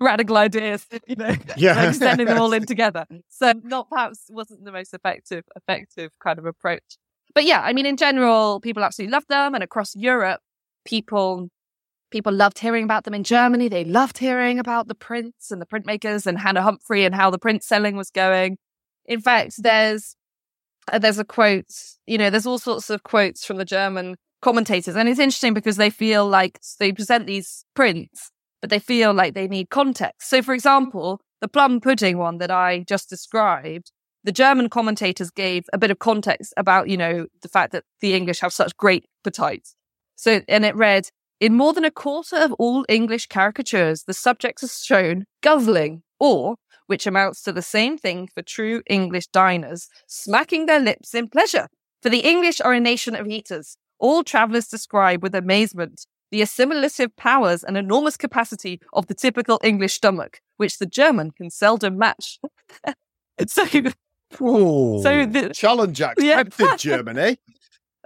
[0.00, 1.74] radical ideas, you know, yeah.
[1.74, 3.06] like sending them all in together.
[3.28, 6.96] So not perhaps wasn't the most effective, effective kind of approach.
[7.36, 9.54] But yeah, I mean, in general, people absolutely loved them.
[9.54, 10.40] And across Europe,
[10.84, 11.50] people
[12.12, 13.68] People loved hearing about them in Germany.
[13.68, 17.38] They loved hearing about the prints and the printmakers and Hannah Humphrey and how the
[17.38, 18.58] print selling was going.
[19.06, 20.14] In fact, there's
[20.92, 21.66] uh, there's a quote,
[22.06, 24.94] you know, there's all sorts of quotes from the German commentators.
[24.94, 29.34] And it's interesting because they feel like they present these prints, but they feel like
[29.34, 30.30] they need context.
[30.30, 33.90] So, for example, the plum pudding one that I just described,
[34.26, 38.12] the German commentators gave a bit of context about, you know, the fact that the
[38.12, 39.76] English have such great appetites.
[40.16, 41.08] So, and it read,
[41.38, 46.56] in more than a quarter of all English caricatures, the subjects are shown guzzling, or,
[46.88, 51.68] which amounts to the same thing for true English diners, smacking their lips in pleasure.
[52.02, 53.76] For the English are a nation of eaters.
[54.00, 59.94] All travellers describe with amazement the assimilative powers and enormous capacity of the typical English
[59.94, 62.40] stomach, which the German can seldom match.
[63.46, 63.64] so,
[64.40, 66.24] Ooh, so the, challenge accepted,
[66.58, 66.76] yeah.
[66.76, 67.38] Germany.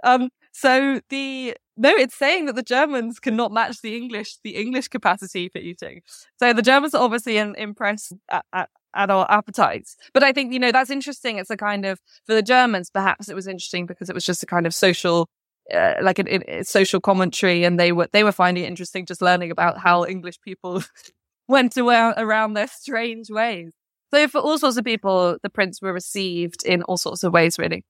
[0.03, 4.89] Um, so the no, it's saying that the Germans cannot match the English, the English
[4.89, 6.01] capacity for eating.
[6.37, 9.95] So the Germans are obviously in, impressed at, at, at, our appetites.
[10.13, 11.37] But I think, you know, that's interesting.
[11.39, 14.43] It's a kind of, for the Germans, perhaps it was interesting because it was just
[14.43, 15.27] a kind of social,
[15.73, 17.63] uh, like a, a, social commentary.
[17.63, 20.83] And they were, they were finding it interesting just learning about how English people
[21.47, 23.71] went around, around their strange ways.
[24.13, 27.57] So for all sorts of people, the prints were received in all sorts of ways,
[27.57, 27.83] really.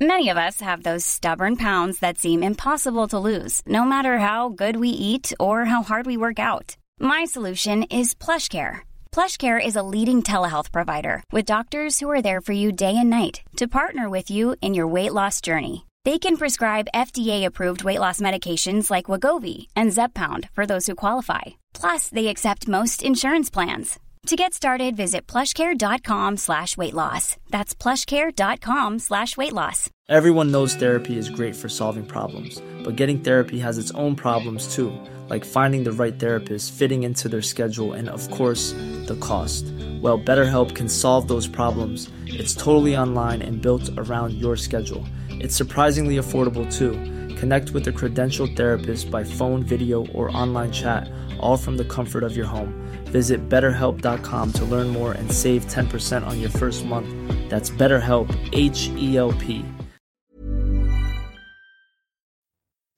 [0.00, 4.48] Many of us have those stubborn pounds that seem impossible to lose, no matter how
[4.48, 6.76] good we eat or how hard we work out.
[6.98, 8.80] My solution is PlushCare.
[9.12, 13.10] PlushCare is a leading telehealth provider with doctors who are there for you day and
[13.10, 15.84] night to partner with you in your weight loss journey.
[16.04, 21.42] They can prescribe FDA-approved weight loss medications like Wegovy and Zepbound for those who qualify.
[21.74, 24.00] Plus, they accept most insurance plans.
[24.26, 27.36] To get started, visit plushcare.com slash weight loss.
[27.50, 29.90] That's plushcare.com slash weight loss.
[30.08, 34.74] Everyone knows therapy is great for solving problems, but getting therapy has its own problems
[34.74, 34.92] too,
[35.28, 38.72] like finding the right therapist, fitting into their schedule, and of course,
[39.06, 39.64] the cost.
[40.00, 42.10] Well, BetterHelp can solve those problems.
[42.26, 45.04] It's totally online and built around your schedule.
[45.40, 46.92] It's surprisingly affordable too.
[47.36, 52.22] Connect with a credentialed therapist by phone, video, or online chat, all from the comfort
[52.22, 52.72] of your home.
[53.06, 57.08] Visit betterhelp.com to learn more and save 10% on your first month.
[57.50, 59.64] That's BetterHelp, H E L P.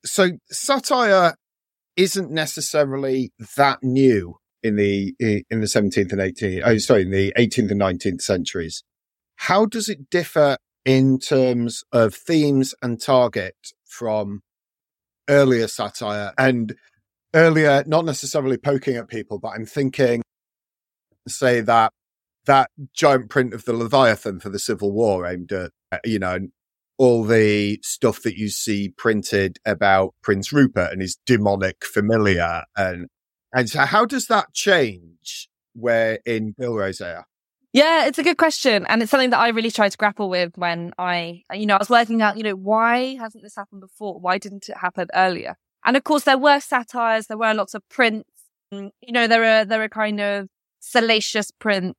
[0.04, 1.34] So, satire
[1.96, 7.32] isn't necessarily that new in the in the 17th and 18th, oh, sorry, in the
[7.38, 8.82] 18th and 19th centuries.
[9.36, 14.42] How does it differ in terms of themes and target from
[15.28, 16.74] earlier satire and
[17.34, 20.22] earlier, not necessarily poking at people, but I'm thinking,
[21.26, 21.92] say that
[22.46, 26.38] that giant print of the Leviathan for the Civil War aimed at, uh, you know,
[26.98, 32.62] all the stuff that you see printed about Prince Rupert and his demonic familiar.
[32.76, 33.08] And,
[33.54, 37.24] and so how does that change where in Gillray's era?
[37.74, 38.86] Yeah, it's a good question.
[38.88, 41.78] And it's something that I really tried to grapple with when I, you know, I
[41.78, 44.20] was working out, you know, why hasn't this happened before?
[44.20, 45.56] Why didn't it happen earlier?
[45.84, 48.30] And of course, there were satires, there were lots of prints.
[48.70, 50.46] You know, there are, there are kind of
[50.78, 51.98] salacious prints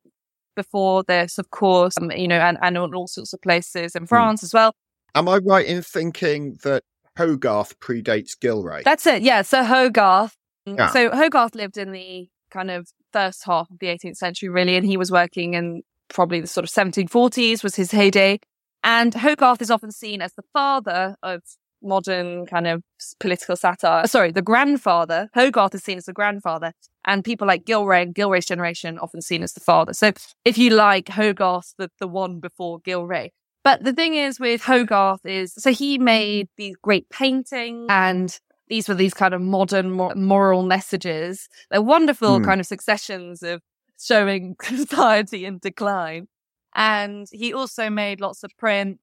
[0.55, 4.03] before this, of course, um, you know, and, and in all sorts of places in
[4.03, 4.07] hmm.
[4.07, 4.43] France mm.
[4.45, 4.73] as well.
[5.13, 6.83] Am I right in thinking that
[7.17, 8.83] Hogarth predates Gillray?
[8.83, 9.23] That's it.
[9.23, 9.41] Yeah.
[9.41, 10.37] So Hogarth.
[10.65, 10.89] Yeah.
[10.91, 14.85] So Hogarth lived in the kind of first half of the 18th century, really, and
[14.85, 18.39] he was working in probably the sort of 1740s was his heyday.
[18.83, 21.41] And Hogarth is often seen as the father of
[21.81, 22.83] modern kind of
[23.19, 24.05] political satire.
[24.07, 25.29] Sorry, the grandfather.
[25.33, 26.73] Hogarth is seen as the grandfather,
[27.05, 29.93] and people like Gillray and Gillray's generation often seen as the father.
[29.93, 30.11] So
[30.43, 33.29] if you like Hogarth, the, the one before Gillray.
[33.63, 38.87] But the thing is with Hogarth is, so he made these great paintings and these
[38.87, 41.47] were these kind of modern moral messages.
[41.69, 42.45] They're wonderful mm.
[42.45, 43.61] kind of successions of
[43.99, 46.27] showing society in decline.
[46.75, 48.99] And he also made lots of print,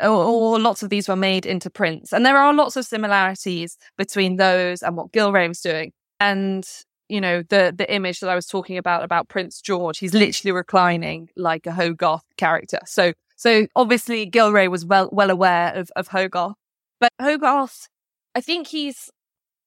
[0.00, 2.12] or, or, lots of these were made into prints.
[2.12, 5.92] And there are lots of similarities between those and what Gillray was doing.
[6.18, 6.66] And
[7.08, 10.52] you know the the image that I was talking about about Prince George, he's literally
[10.52, 12.78] reclining like a Hogarth character.
[12.86, 16.56] So so obviously Gillray was well well aware of of Hogarth,
[17.00, 17.88] but Hogarth
[18.34, 19.10] I think he's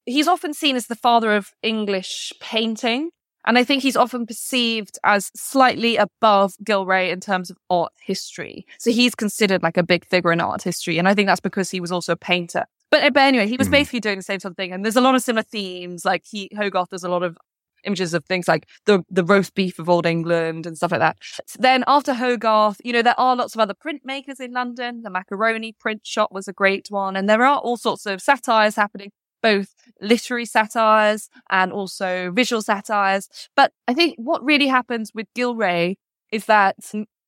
[0.04, 3.10] he's often seen as the father of English painting.
[3.48, 8.66] And I think he's often perceived as slightly above Gillray in terms of art history.
[8.78, 10.98] So he's considered like a big figure in art history.
[10.98, 12.64] And I think that's because he was also a painter.
[12.90, 13.72] But, but anyway, he was mm.
[13.72, 14.72] basically doing the same sort of thing.
[14.72, 16.04] And there's a lot of similar themes.
[16.04, 17.38] Like he, Hogarth, there's a lot of
[17.86, 21.16] images of things like the, the roast beef of old England and stuff like that.
[21.58, 25.02] Then after Hogarth, you know, there are lots of other printmakers in London.
[25.02, 27.16] The Macaroni print shop was a great one.
[27.16, 29.10] And there are all sorts of satires happening,
[29.42, 33.28] both literary satires and also visual satires.
[33.54, 35.96] But I think what really happens with Gillray
[36.32, 36.76] is that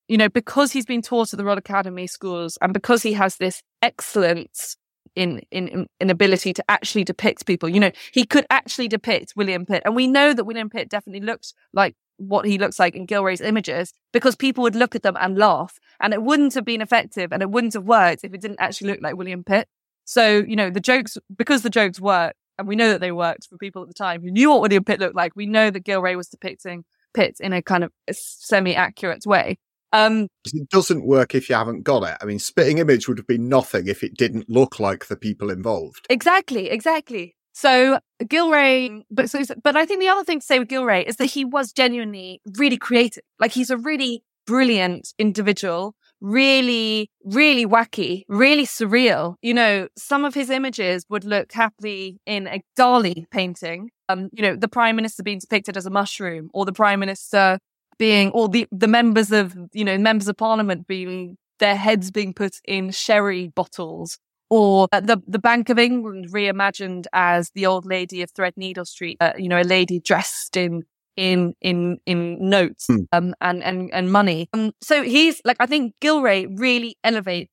[0.08, 3.36] you know, because he's been taught at the Royal Academy schools and because he has
[3.36, 4.76] this excellence
[5.14, 7.68] in, in, in ability to actually depict people.
[7.68, 9.82] You know, he could actually depict William Pitt.
[9.84, 13.40] And we know that William Pitt definitely looks like what he looks like in Gillray's
[13.40, 15.78] images because people would look at them and laugh.
[16.00, 18.90] And it wouldn't have been effective and it wouldn't have worked if it didn't actually
[18.90, 19.68] look like William Pitt.
[20.04, 23.46] So, you know, the jokes, because the jokes work, and we know that they worked
[23.46, 25.84] for people at the time who knew what William Pitt looked like, we know that
[25.84, 29.58] Gillray was depicting Pitt in a kind of semi accurate way.
[29.92, 32.16] Um, it doesn't work if you haven't got it.
[32.20, 35.50] I mean, spitting image would have been nothing if it didn't look like the people
[35.50, 36.06] involved.
[36.10, 37.36] Exactly, exactly.
[37.52, 41.16] So Gillray, but so, but I think the other thing to say with Gillray is
[41.16, 43.22] that he was genuinely really creative.
[43.40, 49.34] Like he's a really brilliant individual, really, really wacky, really surreal.
[49.42, 53.90] You know, some of his images would look happily in a Dali painting.
[54.08, 57.58] Um, you know, the prime minister being depicted as a mushroom or the prime minister
[57.98, 62.32] being, or the, the members of, you know, members of parliament being, their heads being
[62.32, 64.18] put in sherry bottles
[64.50, 69.32] or the the Bank of England reimagined as the old lady of Threadneedle Street, uh,
[69.36, 70.84] you know, a lady dressed in
[71.16, 73.02] in in in notes hmm.
[73.12, 74.48] um, and and and money.
[74.52, 77.52] Um, so he's like, I think Gillray really elevates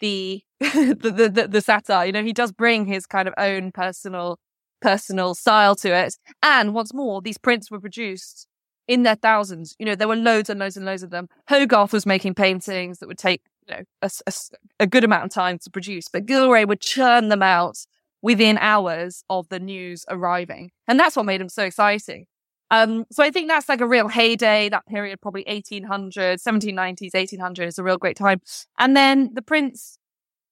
[0.00, 2.06] the, the the the satire.
[2.06, 4.38] You know, he does bring his kind of own personal
[4.80, 6.16] personal style to it.
[6.42, 8.48] And once more, these prints were produced
[8.88, 9.74] in their thousands.
[9.78, 11.28] You know, there were loads and loads and loads of them.
[11.48, 14.32] Hogarth was making paintings that would take, you know, a, a,
[14.80, 17.78] a good amount of time to produce, but Gillray would churn them out
[18.22, 20.70] within hours of the news arriving.
[20.86, 22.26] And that's what made him so exciting.
[22.70, 24.70] Um, so I think that's like a real heyday.
[24.70, 28.40] That period, probably 1800, 1790s, 1800 is a real great time.
[28.78, 29.98] And then the prints,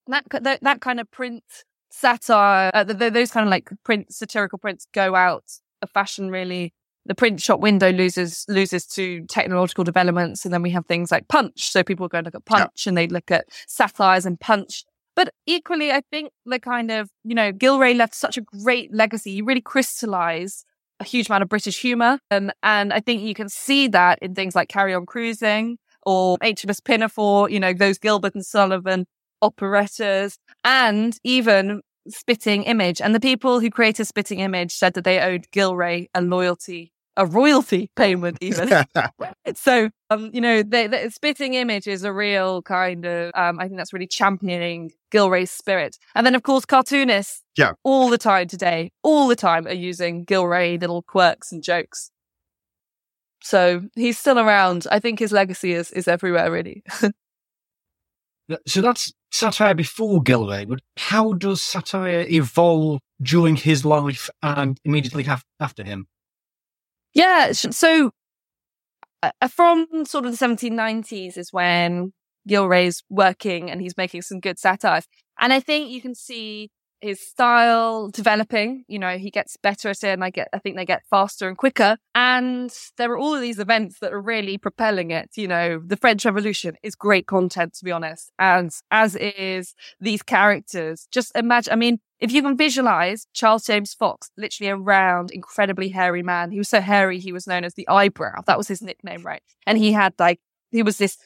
[0.06, 1.44] that, that, that kind of print
[1.90, 5.44] satire, uh, the, the, those kind of like print, satirical prints go out
[5.80, 6.74] of fashion really
[7.06, 11.28] the print shop window loses loses to technological developments, and then we have things like
[11.28, 11.70] Punch.
[11.70, 12.90] So people go and look at Punch, yeah.
[12.90, 14.84] and they look at satires and Punch.
[15.16, 19.32] But equally, I think the kind of you know Gillray left such a great legacy.
[19.32, 20.64] He really crystallized
[21.00, 24.34] a huge amount of British humor, um, and I think you can see that in
[24.34, 27.50] things like Carry On Cruising or HMS Pinafore.
[27.50, 29.06] You know those Gilbert and Sullivan
[29.42, 33.00] operettas, and even Spitting Image.
[33.00, 37.26] And the people who created Spitting Image said that they owed Gillray a loyalty a
[37.26, 38.70] royalty payment even.
[39.54, 43.66] so, um, you know, the, the, spitting image is a real kind of, um, I
[43.66, 45.98] think that's really championing Gillray's spirit.
[46.14, 47.72] And then, of course, cartoonists yeah.
[47.84, 52.10] all the time today, all the time are using Gillray little quirks and jokes.
[53.42, 54.86] So he's still around.
[54.90, 56.82] I think his legacy is, is everywhere, really.
[58.66, 65.26] so that's satire before Gillray, but how does satire evolve during his life and immediately
[65.60, 66.06] after him?
[67.12, 68.12] Yeah, so
[69.22, 72.12] uh, from sort of the 1790s is when
[72.48, 75.06] Gillray's working and he's making some good satires.
[75.38, 76.70] And I think you can see
[77.00, 78.84] his style developing.
[78.88, 81.48] You know, he gets better at it, and I get, I think they get faster
[81.48, 81.96] and quicker.
[82.14, 85.30] And there are all of these events that are really propelling it.
[85.36, 90.22] You know, the French Revolution is great content, to be honest, and as is these
[90.22, 91.08] characters.
[91.10, 91.72] Just imagine.
[91.72, 96.50] I mean, if you can visualize Charles James Fox, literally a round, incredibly hairy man.
[96.50, 98.42] He was so hairy, he was known as the eyebrow.
[98.46, 99.42] That was his nickname, right?
[99.66, 100.40] And he had like,
[100.70, 101.16] he was this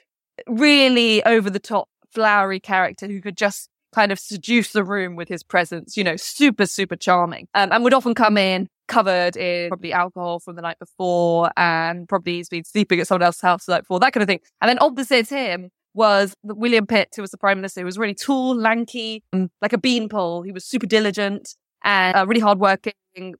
[0.46, 5.28] really over the top, flowery character who could just kind of seduce the room with
[5.28, 7.48] his presence, you know, super, super charming.
[7.54, 12.08] Um, and would often come in covered in probably alcohol from the night before and
[12.08, 14.40] probably he's been sleeping at someone else's house the night before, that kind of thing.
[14.60, 18.14] And then opposite him was William Pitt, who was the prime minister, who was really
[18.14, 20.42] tall, lanky, um, like a beanpole.
[20.42, 22.92] He was super diligent and uh, really hardworking,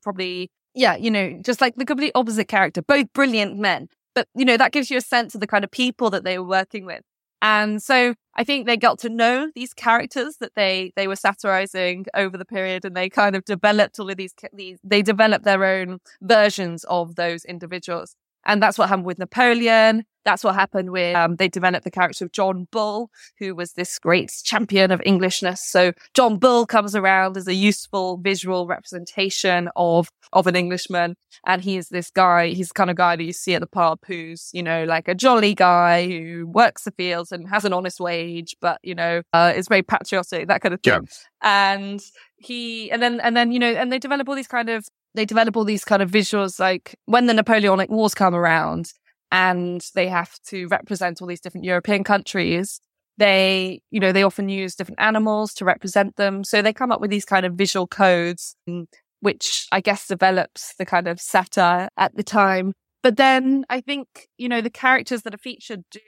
[0.02, 3.88] probably, yeah, you know, just like the complete opposite character, both brilliant men.
[4.14, 6.38] But, you know, that gives you a sense of the kind of people that they
[6.38, 7.02] were working with.
[7.44, 12.06] And so I think they got to know these characters that they, they were satirizing
[12.14, 15.62] over the period and they kind of developed all of these, these, they developed their
[15.62, 18.16] own versions of those individuals.
[18.46, 20.04] And that's what happened with Napoleon.
[20.24, 23.98] That's what happened with, um, they developed the character of John Bull, who was this
[23.98, 25.60] great champion of Englishness.
[25.62, 31.16] So John Bull comes around as a useful visual representation of, of an Englishman.
[31.44, 33.66] And he is this guy, he's the kind of guy that you see at the
[33.66, 37.74] pub who's, you know, like a jolly guy who works the fields and has an
[37.74, 41.02] honest wage, but, you know, uh, is very patriotic, that kind of thing.
[41.02, 41.08] Yeah.
[41.42, 42.00] And
[42.38, 45.24] he, and then, and then, you know, and they develop all these kind of they
[45.24, 48.92] develop all these kind of visuals like when the Napoleonic Wars come around
[49.30, 52.80] and they have to represent all these different European countries.
[53.16, 56.44] They, you know, they often use different animals to represent them.
[56.44, 58.86] So they come up with these kind of visual codes, mm,
[59.20, 62.74] which I guess develops the kind of satire at the time.
[63.02, 66.00] But then I think, you know, the characters that are featured do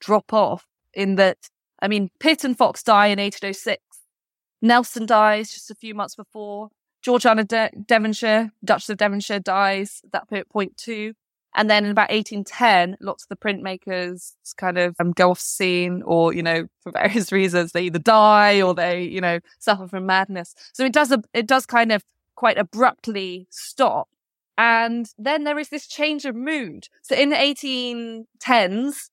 [0.00, 1.38] drop off in that,
[1.82, 3.82] I mean, Pitt and Fox die in 1806.
[4.62, 6.68] Nelson dies just a few months before.
[7.06, 11.14] Georgiana De- Devonshire, Duchess of Devonshire, dies that point too.
[11.54, 16.02] And then in about 1810, lots of the printmakers kind of um, go off scene
[16.04, 20.04] or, you know, for various reasons, they either die or they, you know, suffer from
[20.04, 20.56] madness.
[20.72, 22.02] So it does, a, it does kind of
[22.34, 24.08] quite abruptly stop.
[24.58, 26.88] And then there is this change of mood.
[27.02, 29.10] So in the 1810s,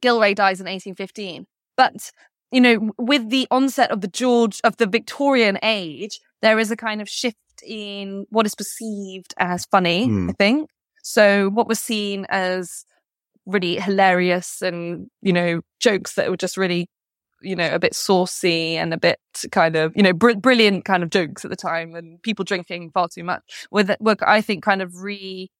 [0.00, 1.48] Gillray dies in 1815.
[1.76, 2.12] But,
[2.52, 6.76] you know, with the onset of the George, of the Victorian age, there is a
[6.76, 10.30] kind of shift in what is perceived as funny, mm.
[10.30, 10.70] I think.
[11.02, 12.84] So what was seen as
[13.46, 16.88] really hilarious and, you know, jokes that were just really,
[17.42, 19.18] you know, a bit saucy and a bit
[19.50, 22.90] kind of, you know, br- brilliant kind of jokes at the time and people drinking
[22.92, 25.50] far too much were, were, I think, kind of re,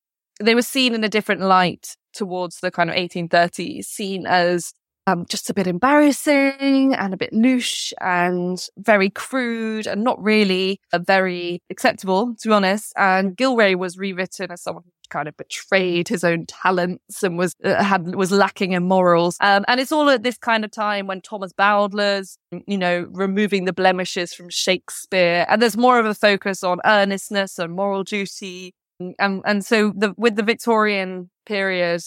[0.40, 4.72] they were seen in a different light towards the kind of 1830s, seen as
[5.06, 10.80] um, just a bit embarrassing and a bit louche and very crude and not really
[10.92, 12.92] a very acceptable, to be honest.
[12.96, 17.54] And Gillray was rewritten as someone who kind of betrayed his own talents and was
[17.64, 19.36] uh, had was lacking in morals.
[19.40, 23.64] Um, and it's all at this kind of time when Thomas Bowdler's, you know, removing
[23.64, 28.74] the blemishes from Shakespeare, and there's more of a focus on earnestness and moral duty.
[29.18, 32.02] And and so the with the Victorian period,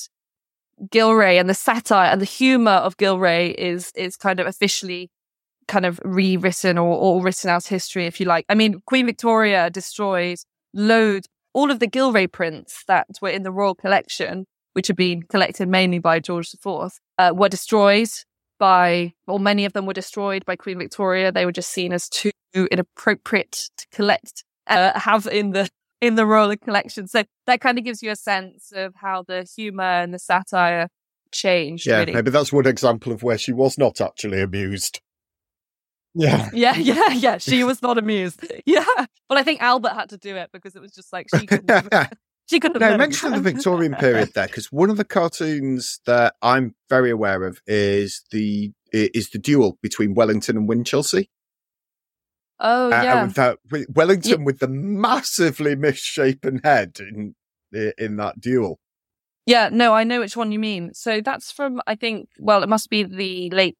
[0.89, 5.09] Gillray and the satire and the humor of Gillray is is kind of officially
[5.67, 8.45] kind of rewritten or, or written out history, if you like.
[8.49, 10.39] I mean, Queen Victoria destroyed
[10.73, 15.23] loads, all of the Gillray prints that were in the royal collection, which had been
[15.23, 18.09] collected mainly by George IV, uh, were destroyed
[18.59, 21.31] by, or many of them were destroyed by Queen Victoria.
[21.31, 25.69] They were just seen as too inappropriate to collect, uh, have in the
[26.03, 27.07] in the royal collection.
[27.07, 30.89] So that kind of gives you a sense of how the humor and the satire
[31.31, 31.87] changed.
[31.87, 32.11] Yeah, really.
[32.11, 34.99] maybe that's one example of where she was not actually amused.
[36.13, 36.49] Yeah.
[36.53, 37.37] Yeah, yeah, yeah.
[37.37, 38.45] She was not amused.
[38.65, 38.83] Yeah.
[39.29, 41.93] But I think Albert had to do it because it was just like she couldn't.
[42.49, 42.81] she couldn't.
[42.81, 47.43] No, mention the Victorian period there because one of the cartoons that I'm very aware
[47.45, 51.29] of is the is the duel between Wellington and Winchelsea.
[52.63, 54.45] Oh yeah, uh, with that, with Wellington yeah.
[54.45, 57.35] with the massively misshapen head in
[57.97, 58.79] in that duel.
[59.45, 60.93] Yeah, no, I know which one you mean.
[60.93, 63.77] So that's from, I think, well, it must be the late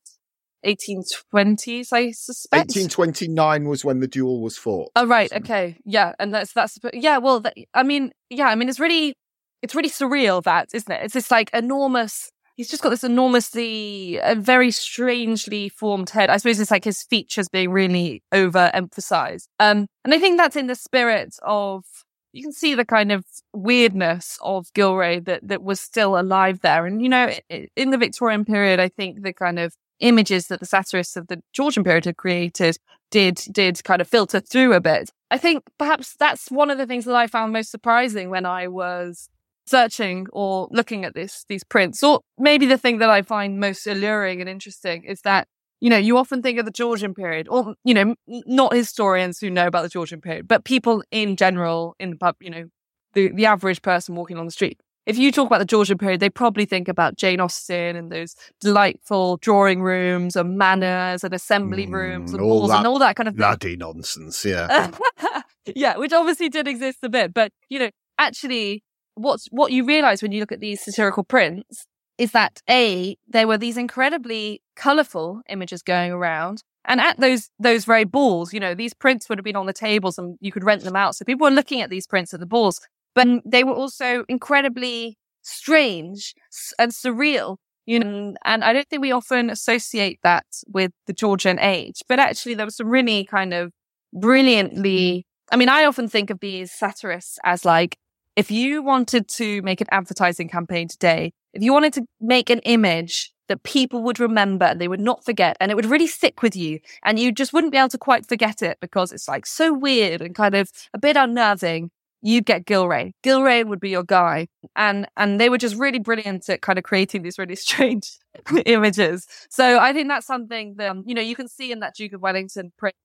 [0.66, 2.76] 1820s, I suspect.
[2.76, 4.92] 1829 was when the duel was fought.
[4.96, 5.30] Oh, right.
[5.30, 5.38] So.
[5.38, 5.78] Okay.
[5.86, 6.14] Yeah.
[6.20, 9.16] And that's, that's, yeah, well, that, I mean, yeah, I mean, it's really,
[9.62, 11.02] it's really surreal that, isn't it?
[11.02, 16.30] It's this like enormous, he's just got this enormously, uh, very strangely formed head.
[16.30, 19.48] I suppose it's like his features being really overemphasized.
[19.60, 21.84] Um, and I think that's in the spirit of,
[22.32, 26.86] you can see the kind of weirdness of Gillray that, that was still alive there.
[26.86, 27.32] And, you know,
[27.76, 31.42] in the Victorian period, I think the kind of images that the satirists of the
[31.54, 32.78] Georgian period had created
[33.12, 35.12] did did kind of filter through a bit.
[35.30, 38.68] I think perhaps that's one of the things that I found most surprising when I
[38.68, 39.30] was
[39.66, 42.04] searching or looking at this these prints.
[42.04, 45.48] Or maybe the thing that I find most alluring and interesting is that
[45.82, 49.50] you know you often think of the Georgian period, or you know not historians who
[49.50, 52.66] know about the Georgian period, but people in general in the pub, you know
[53.14, 56.20] the the average person walking on the street if you talk about the Georgian period,
[56.20, 61.88] they probably think about Jane Austen and those delightful drawing rooms and manors and assembly
[61.88, 64.46] mm, rooms and balls and all that kind of bloody nonsense.
[64.46, 64.92] Yeah,
[65.76, 68.84] yeah, which obviously did exist a bit, but you know, actually,
[69.16, 71.86] what's what you realize when you look at these satirical prints
[72.18, 76.64] is that a there were these incredibly colorful images going around.
[76.86, 79.74] And at those those very balls, you know, these prints would have been on the
[79.74, 81.16] tables and you could rent them out.
[81.16, 82.80] So people were looking at these prints at the balls
[83.16, 86.34] but they were also incredibly strange
[86.80, 87.58] and surreal.
[87.86, 92.18] You know, and I don't think we often associate that with the Georgian age, but
[92.18, 93.74] actually there was some really kind of
[94.14, 97.98] brilliantly, I mean, I often think of these satirists as like,
[98.36, 102.60] if you wanted to make an advertising campaign today, if you wanted to make an
[102.60, 106.42] image that people would remember and they would not forget and it would really stick
[106.42, 109.46] with you and you just wouldn't be able to quite forget it because it's like
[109.46, 111.92] so weird and kind of a bit unnerving
[112.24, 113.12] you'd get Gillray.
[113.22, 114.48] Gillray would be your guy.
[114.76, 118.18] And and they were just really brilliant at kind of creating these really strange
[118.66, 119.28] images.
[119.50, 122.14] So I think that's something that, um, you know, you can see in that Duke
[122.14, 122.96] of Wellington print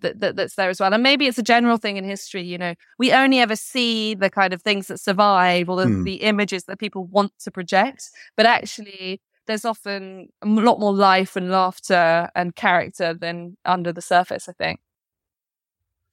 [0.00, 0.92] that, that, that's there as well.
[0.92, 4.30] And maybe it's a general thing in history, you know, we only ever see the
[4.30, 6.04] kind of things that survive or the, mm.
[6.04, 8.10] the images that people want to project.
[8.36, 14.02] But actually, there's often a lot more life and laughter and character than under the
[14.02, 14.80] surface, I think.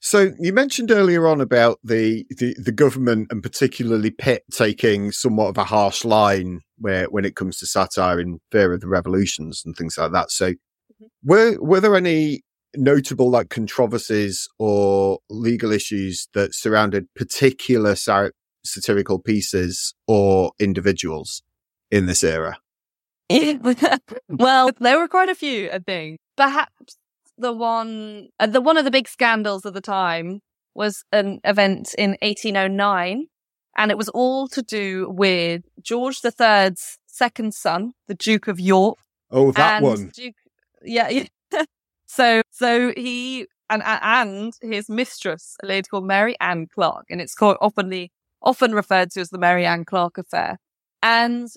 [0.05, 5.47] So you mentioned earlier on about the, the, the government and particularly Pitt taking somewhat
[5.47, 9.63] of a harsh line where when it comes to satire in fear of the revolutions
[9.65, 10.29] and things like that.
[10.29, 11.05] So mm-hmm.
[11.23, 12.41] were were there any
[12.75, 17.95] notable like controversies or legal issues that surrounded particular
[18.65, 21.41] satirical pieces or individuals
[21.91, 22.57] in this era?
[24.29, 26.19] well, there were quite a few, I think.
[26.35, 26.97] Perhaps
[27.37, 30.41] the one, uh, the one of the big scandals of the time
[30.75, 33.27] was an event in 1809,
[33.77, 38.97] and it was all to do with George III's second son, the Duke of York.
[39.31, 40.11] Oh, that one.
[40.13, 40.35] Duke,
[40.83, 41.25] yeah.
[42.15, 47.33] So, so he and and his mistress, a lady called Mary Ann Clarke, and it's
[47.33, 48.11] called oftenly
[48.43, 50.59] often referred to as the Mary Ann Clarke affair.
[51.01, 51.49] And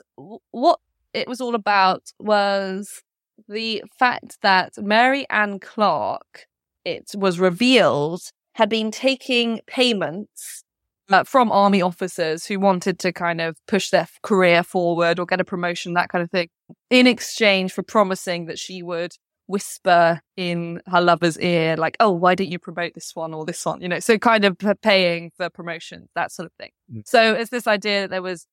[0.53, 0.81] what
[1.13, 3.03] it was all about was
[3.47, 6.47] the fact that Mary Ann Clarke,
[6.87, 8.23] it was revealed,
[8.55, 10.65] had been taking payments
[11.11, 15.41] uh, from army officers who wanted to kind of push their career forward or get
[15.41, 16.49] a promotion, that kind of thing,
[16.89, 19.13] in exchange for promising that she would
[19.47, 23.65] whisper in her lover's ear, like, oh, why don't you promote this one or this
[23.65, 23.81] one?
[23.81, 26.71] You know, so kind of paying for promotion, that sort of thing.
[26.93, 27.03] Mm.
[27.07, 28.47] So it's this idea that there was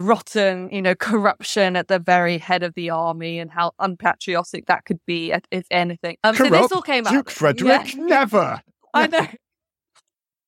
[0.00, 4.84] rotten, you know, corruption at the very head of the army and how unpatriotic that
[4.84, 6.16] could be, if anything.
[6.24, 7.12] Um, so this all came up.
[7.12, 7.30] Duke.
[7.30, 8.04] Frederick, yeah.
[8.04, 8.62] never.
[8.94, 9.26] I know.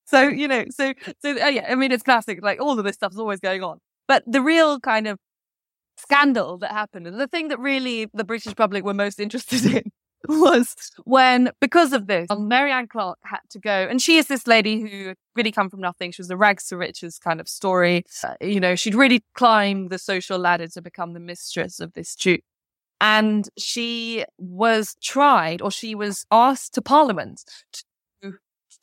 [0.07, 2.39] So you know, so so uh, yeah, I mean, it's classic.
[2.43, 5.19] Like all of this stuff is always going on, but the real kind of
[5.97, 9.93] scandal that happened, and the thing that really the British public were most interested in,
[10.29, 10.75] was
[11.05, 13.87] when, because of this, um, Mary Ann Clarke had to go.
[13.89, 16.13] And she is this lady who really come from nothing.
[16.13, 18.05] She was a rags to riches kind of story.
[18.23, 22.15] Uh, you know, she'd really climbed the social ladder to become the mistress of this
[22.15, 22.41] Duke.
[23.01, 27.45] And she was tried or she was asked to Parliament
[28.23, 28.33] to,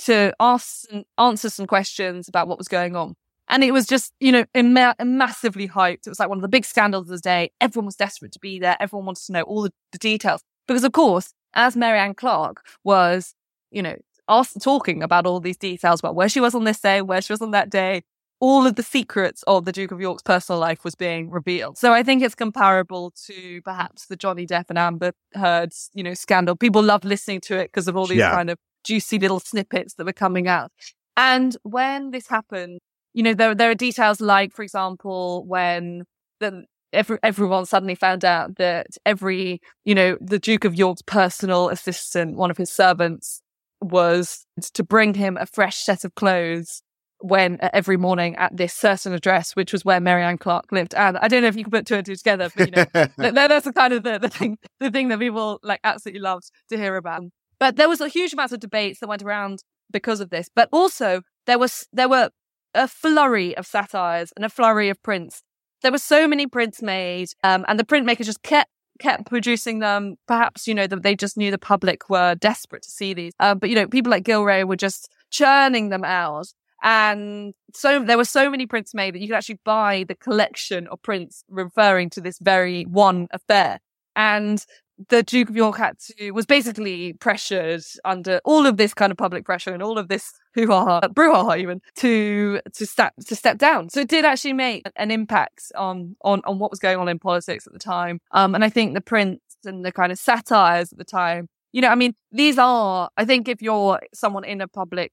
[0.05, 3.15] to ask and answer some questions about what was going on.
[3.53, 6.07] And it was just, you know, Im- massively hyped.
[6.07, 7.51] It was like one of the big scandals of the day.
[7.61, 8.75] Everyone was desperate to be there.
[8.79, 10.41] Everyone wanted to know all the, the details.
[10.67, 13.35] Because of course, as Mary Ann Clarke was,
[13.69, 13.95] you know,
[14.27, 17.31] asked, talking about all these details about where she was on this day, where she
[17.31, 18.01] was on that day,
[18.39, 21.77] all of the secrets of the Duke of York's personal life was being revealed.
[21.77, 26.15] So I think it's comparable to perhaps the Johnny Depp and Amber Heard, you know,
[26.15, 26.55] scandal.
[26.55, 28.31] People love listening to it because of all these yeah.
[28.31, 30.71] kind of juicy little snippets that were coming out.
[31.15, 32.79] And when this happened,
[33.13, 36.03] you know, there, there are details like, for example, when
[36.39, 41.69] the, every, everyone suddenly found out that every, you know, the Duke of York's personal
[41.69, 43.41] assistant, one of his servants,
[43.81, 46.81] was to bring him a fresh set of clothes
[47.19, 50.93] when uh, every morning at this certain address, which was where Mary Ann Clarke lived.
[50.93, 52.85] And I don't know if you can put two and two together, but you know,
[53.17, 56.51] that, that's the kind of the, the thing, the thing that people like absolutely loved
[56.69, 57.23] to hear about.
[57.59, 59.59] But there was a huge amount of debates that went around
[59.91, 60.49] because of this.
[60.53, 62.29] But also there was there were
[62.73, 65.41] a flurry of satires and a flurry of prints.
[65.81, 68.69] There were so many prints made, um, and the printmakers just kept
[68.99, 70.15] kept producing them.
[70.27, 73.33] Perhaps you know that they just knew the public were desperate to see these.
[73.39, 76.47] Um, but you know people like Gillray were just churning them out.
[76.83, 80.87] And so there were so many prints made that you could actually buy the collection
[80.87, 83.79] of prints referring to this very one affair.
[84.15, 84.63] And
[85.09, 89.17] the Duke of York had to was basically pressured under all of this kind of
[89.17, 93.89] public pressure and all of this hoo-ha, brouhaha even to to step to step down.
[93.89, 97.19] So it did actually make an impact on on on what was going on in
[97.19, 98.19] politics at the time.
[98.31, 101.81] Um, and I think the prints and the kind of satires at the time, you
[101.81, 105.11] know, I mean, these are I think if you're someone in a public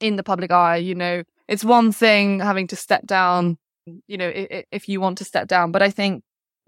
[0.00, 3.58] in the public eye, you know, it's one thing having to step down,
[4.06, 6.22] you know, if, if you want to step down, but I think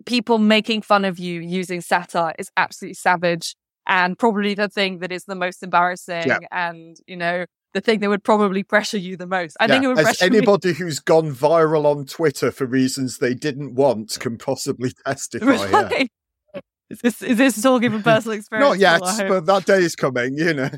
[0.06, 3.54] people making fun of you using satire is absolutely savage
[3.86, 6.38] and probably the thing that is the most embarrassing yeah.
[6.50, 9.56] and you know the thing that would probably pressure you the most.
[9.58, 9.68] I yeah.
[9.68, 10.74] think it would As anybody me.
[10.74, 15.46] who's gone viral on Twitter for reasons they didn't want can possibly testify.
[15.46, 16.10] Right.
[16.54, 16.60] Yeah.
[16.90, 18.68] Is this is this talking from personal experience?
[18.68, 20.70] Not yet, but that day is coming, you know.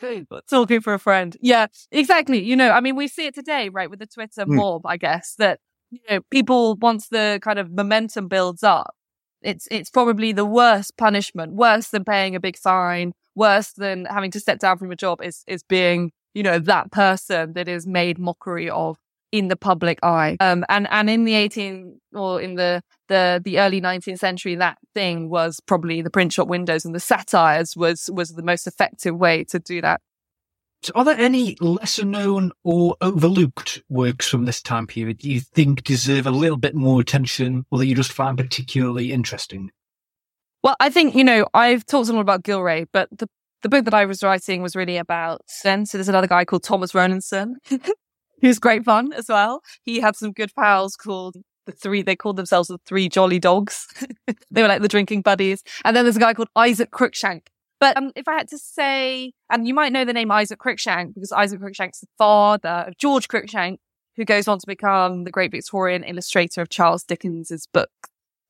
[0.50, 1.36] talking for a friend.
[1.40, 2.42] Yeah, exactly.
[2.42, 4.56] You know, I mean, we see it today, right, with the Twitter mm.
[4.56, 5.60] mob, I guess, that
[5.90, 8.94] you know, people once the kind of momentum builds up,
[9.42, 14.30] it's it's probably the worst punishment, worse than paying a big fine, worse than having
[14.32, 17.86] to step down from your job is is being, you know, that person that is
[17.86, 18.96] made mockery of
[19.30, 20.36] in the public eye.
[20.40, 24.78] Um and and in the 18 or in the the the early 19th century that
[24.94, 29.16] thing was probably the print shop windows and the satires was was the most effective
[29.16, 30.00] way to do that.
[30.94, 36.26] Are there any lesser known or overlooked works from this time period you think deserve
[36.26, 39.70] a little bit more attention or that you just find particularly interesting?
[40.62, 43.28] Well, I think, you know, I've talked a lot about Gillray, but the,
[43.62, 45.86] the book that I was writing was really about Sen.
[45.86, 47.56] So there's another guy called Thomas Rowlandson,
[48.40, 49.62] who's great fun as well.
[49.84, 53.86] He had some good pals called the three, they called themselves the three jolly dogs.
[54.50, 55.62] they were like the drinking buddies.
[55.84, 57.48] And then there's a guy called Isaac Cruikshank,
[57.80, 61.14] but um, if I had to say, and you might know the name Isaac Cruikshank
[61.14, 63.78] because Isaac Cruikshank's the father of George Cruikshank,
[64.16, 67.90] who goes on to become the great Victorian illustrator of Charles Dickens's book.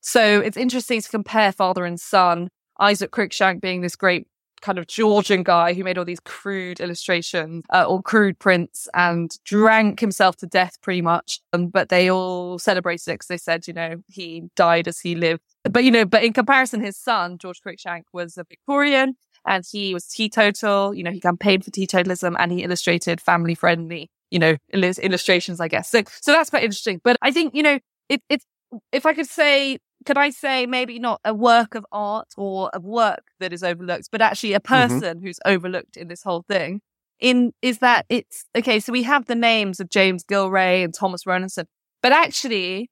[0.01, 2.49] So it's interesting to compare father and son.
[2.79, 4.27] Isaac Cruikshank being this great
[4.61, 9.37] kind of Georgian guy who made all these crude illustrations uh, or crude prints and
[9.45, 11.39] drank himself to death pretty much.
[11.53, 15.15] Um, but they all celebrated it because they said, you know, he died as he
[15.15, 19.63] lived but you know, but in comparison, his son, George Cruikshank, was a Victorian and
[19.69, 20.93] he was teetotal.
[20.93, 25.67] You know, he campaigned for teetotalism and he illustrated family friendly, you know, illustrations, I
[25.67, 25.89] guess.
[25.89, 27.01] So, so that's quite interesting.
[27.03, 28.45] But I think, you know, it, it's,
[28.91, 32.79] if I could say, could I say maybe not a work of art or a
[32.79, 34.73] work that is overlooked, but actually a mm-hmm.
[34.73, 35.25] person mm-hmm.
[35.25, 36.81] who's overlooked in this whole thing?
[37.19, 38.79] In is that it's okay.
[38.79, 41.65] So we have the names of James Gillray and Thomas Rowlandson,
[42.01, 42.89] but actually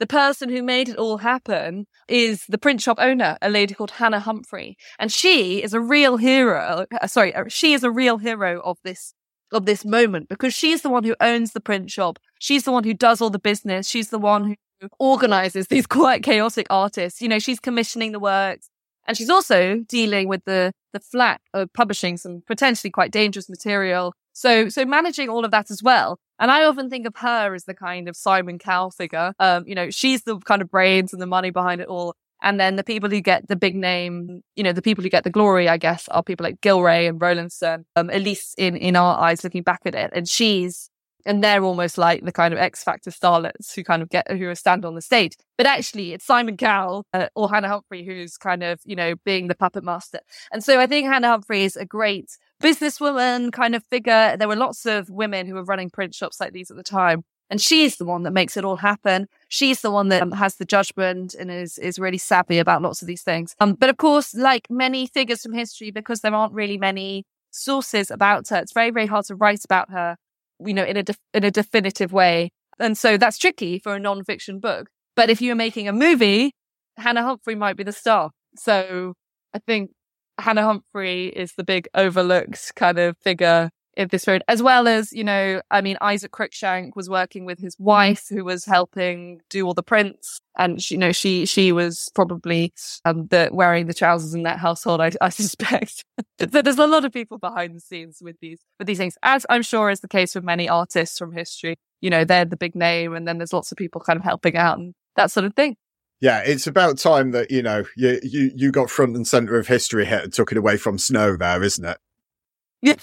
[0.00, 3.92] the person who made it all happen is the print shop owner, a lady called
[3.92, 4.76] Hannah Humphrey.
[4.98, 6.86] And she is a real hero.
[7.00, 9.12] Uh, sorry, uh, she is a real hero of this,
[9.52, 12.18] of this moment because she's the one who owns the print shop.
[12.38, 13.88] She's the one who does all the business.
[13.88, 14.56] She's the one who
[14.98, 17.20] organizes these quite chaotic artists.
[17.20, 18.68] You know, she's commissioning the works
[19.06, 24.14] and she's also dealing with the, the flat of publishing some potentially quite dangerous material.
[24.32, 27.64] So, so managing all of that as well and I often think of her as
[27.64, 29.34] the kind of Simon Cowell figure.
[29.38, 32.16] Um, you know, she's the kind of brains and the money behind it all.
[32.42, 35.24] And then the people who get the big name, you know, the people who get
[35.24, 38.96] the glory, I guess, are people like Gillray and Rowlandson, um, at least in, in
[38.96, 40.10] our eyes looking back at it.
[40.14, 40.89] And she's,
[41.26, 44.54] and they're almost like the kind of X Factor starlets who kind of get, who
[44.54, 45.36] stand on the stage.
[45.56, 49.48] But actually, it's Simon Cowell uh, or Hannah Humphrey who's kind of, you know, being
[49.48, 50.20] the puppet master.
[50.52, 52.30] And so I think Hannah Humphrey is a great
[52.62, 54.36] businesswoman kind of figure.
[54.36, 57.24] There were lots of women who were running print shops like these at the time.
[57.50, 59.26] And she's the one that makes it all happen.
[59.48, 63.02] She's the one that um, has the judgment and is, is really savvy about lots
[63.02, 63.56] of these things.
[63.58, 68.08] Um, but of course, like many figures from history, because there aren't really many sources
[68.08, 70.16] about her, it's very, very hard to write about her,
[70.64, 71.04] you know, in a,
[71.34, 72.50] in a definitive way.
[72.78, 74.88] And so that's tricky for a non-fiction book.
[75.16, 76.52] But if you're making a movie,
[76.96, 78.30] Hannah Humphrey might be the star.
[78.56, 79.14] So
[79.54, 79.90] I think
[80.38, 85.24] Hannah Humphrey is the big overlooked kind of figure this period, as well as, you
[85.24, 89.74] know, I mean, Isaac Cruikshank was working with his wife who was helping do all
[89.74, 90.40] the prints.
[90.58, 92.72] And, she, you know, she, she was probably,
[93.04, 96.04] um, the, wearing the trousers in that household, I, I suspect.
[96.40, 99.44] so there's a lot of people behind the scenes with these, with these things, as
[99.48, 101.76] I'm sure is the case with many artists from history.
[102.00, 104.56] You know, they're the big name and then there's lots of people kind of helping
[104.56, 105.76] out and that sort of thing.
[106.20, 109.68] Yeah, it's about time that, you know, you, you, you got front and center of
[109.68, 111.96] history here and took it away from Snow there, isn't it?
[112.82, 112.94] Yeah,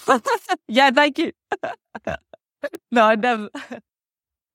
[0.68, 1.32] yeah thank you.
[2.92, 3.50] no, I never.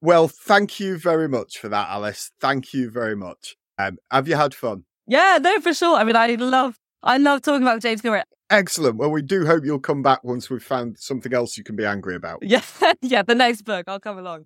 [0.00, 2.32] Well, thank you very much for that, Alice.
[2.40, 3.54] Thank you very much.
[3.78, 4.84] Um, have you had fun?
[5.06, 5.96] Yeah, no, for sure.
[5.96, 8.22] I mean, I love, I love talking about James Gilroy.
[8.50, 8.96] Excellent.
[8.96, 11.86] Well, we do hope you'll come back once we've found something else you can be
[11.86, 12.40] angry about.
[12.42, 12.62] Yeah,
[13.00, 13.84] yeah, the next book.
[13.86, 14.44] I'll come along.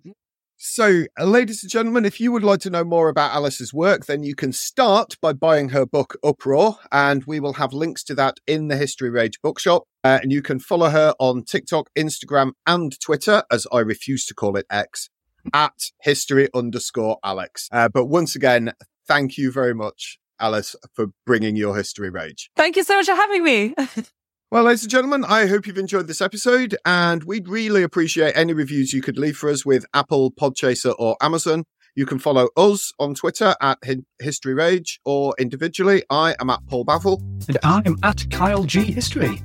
[0.59, 4.23] So, ladies and gentlemen, if you would like to know more about Alice's work, then
[4.23, 8.39] you can start by buying her book Uproar, and we will have links to that
[8.47, 9.83] in the History Rage bookshop.
[10.03, 14.33] Uh, and you can follow her on TikTok, Instagram, and Twitter, as I refuse to
[14.33, 15.11] call it X,
[15.53, 17.69] at history underscore Alex.
[17.71, 18.73] Uh, but once again,
[19.07, 22.49] thank you very much, Alice, for bringing your History Rage.
[22.55, 23.75] Thank you so much for having me.
[24.49, 28.53] Well, ladies and gentlemen, I hope you've enjoyed this episode, and we'd really appreciate any
[28.53, 31.65] reviews you could leave for us with Apple, Podchaser, or Amazon.
[31.95, 33.77] You can follow us on Twitter at
[34.21, 37.21] History Rage, or individually, I am at Paul Baffle.
[37.49, 39.41] And I'm at Kyle G History.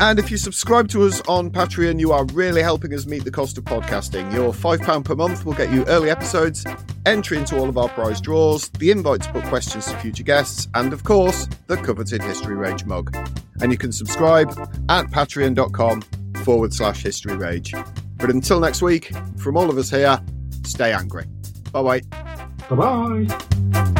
[0.00, 3.30] And if you subscribe to us on Patreon, you are really helping us meet the
[3.30, 4.32] cost of podcasting.
[4.32, 6.64] Your £5 per month will get you early episodes,
[7.04, 10.68] entry into all of our prize draws, the invite to put questions to future guests,
[10.74, 13.14] and of course, the coveted History Rage mug.
[13.60, 14.48] And you can subscribe
[14.88, 16.00] at patreon.com
[16.44, 17.74] forward slash history rage.
[18.16, 20.18] But until next week, from all of us here,
[20.64, 21.26] stay angry.
[21.72, 22.00] Bye bye.
[22.70, 23.26] Bye
[23.76, 23.99] bye.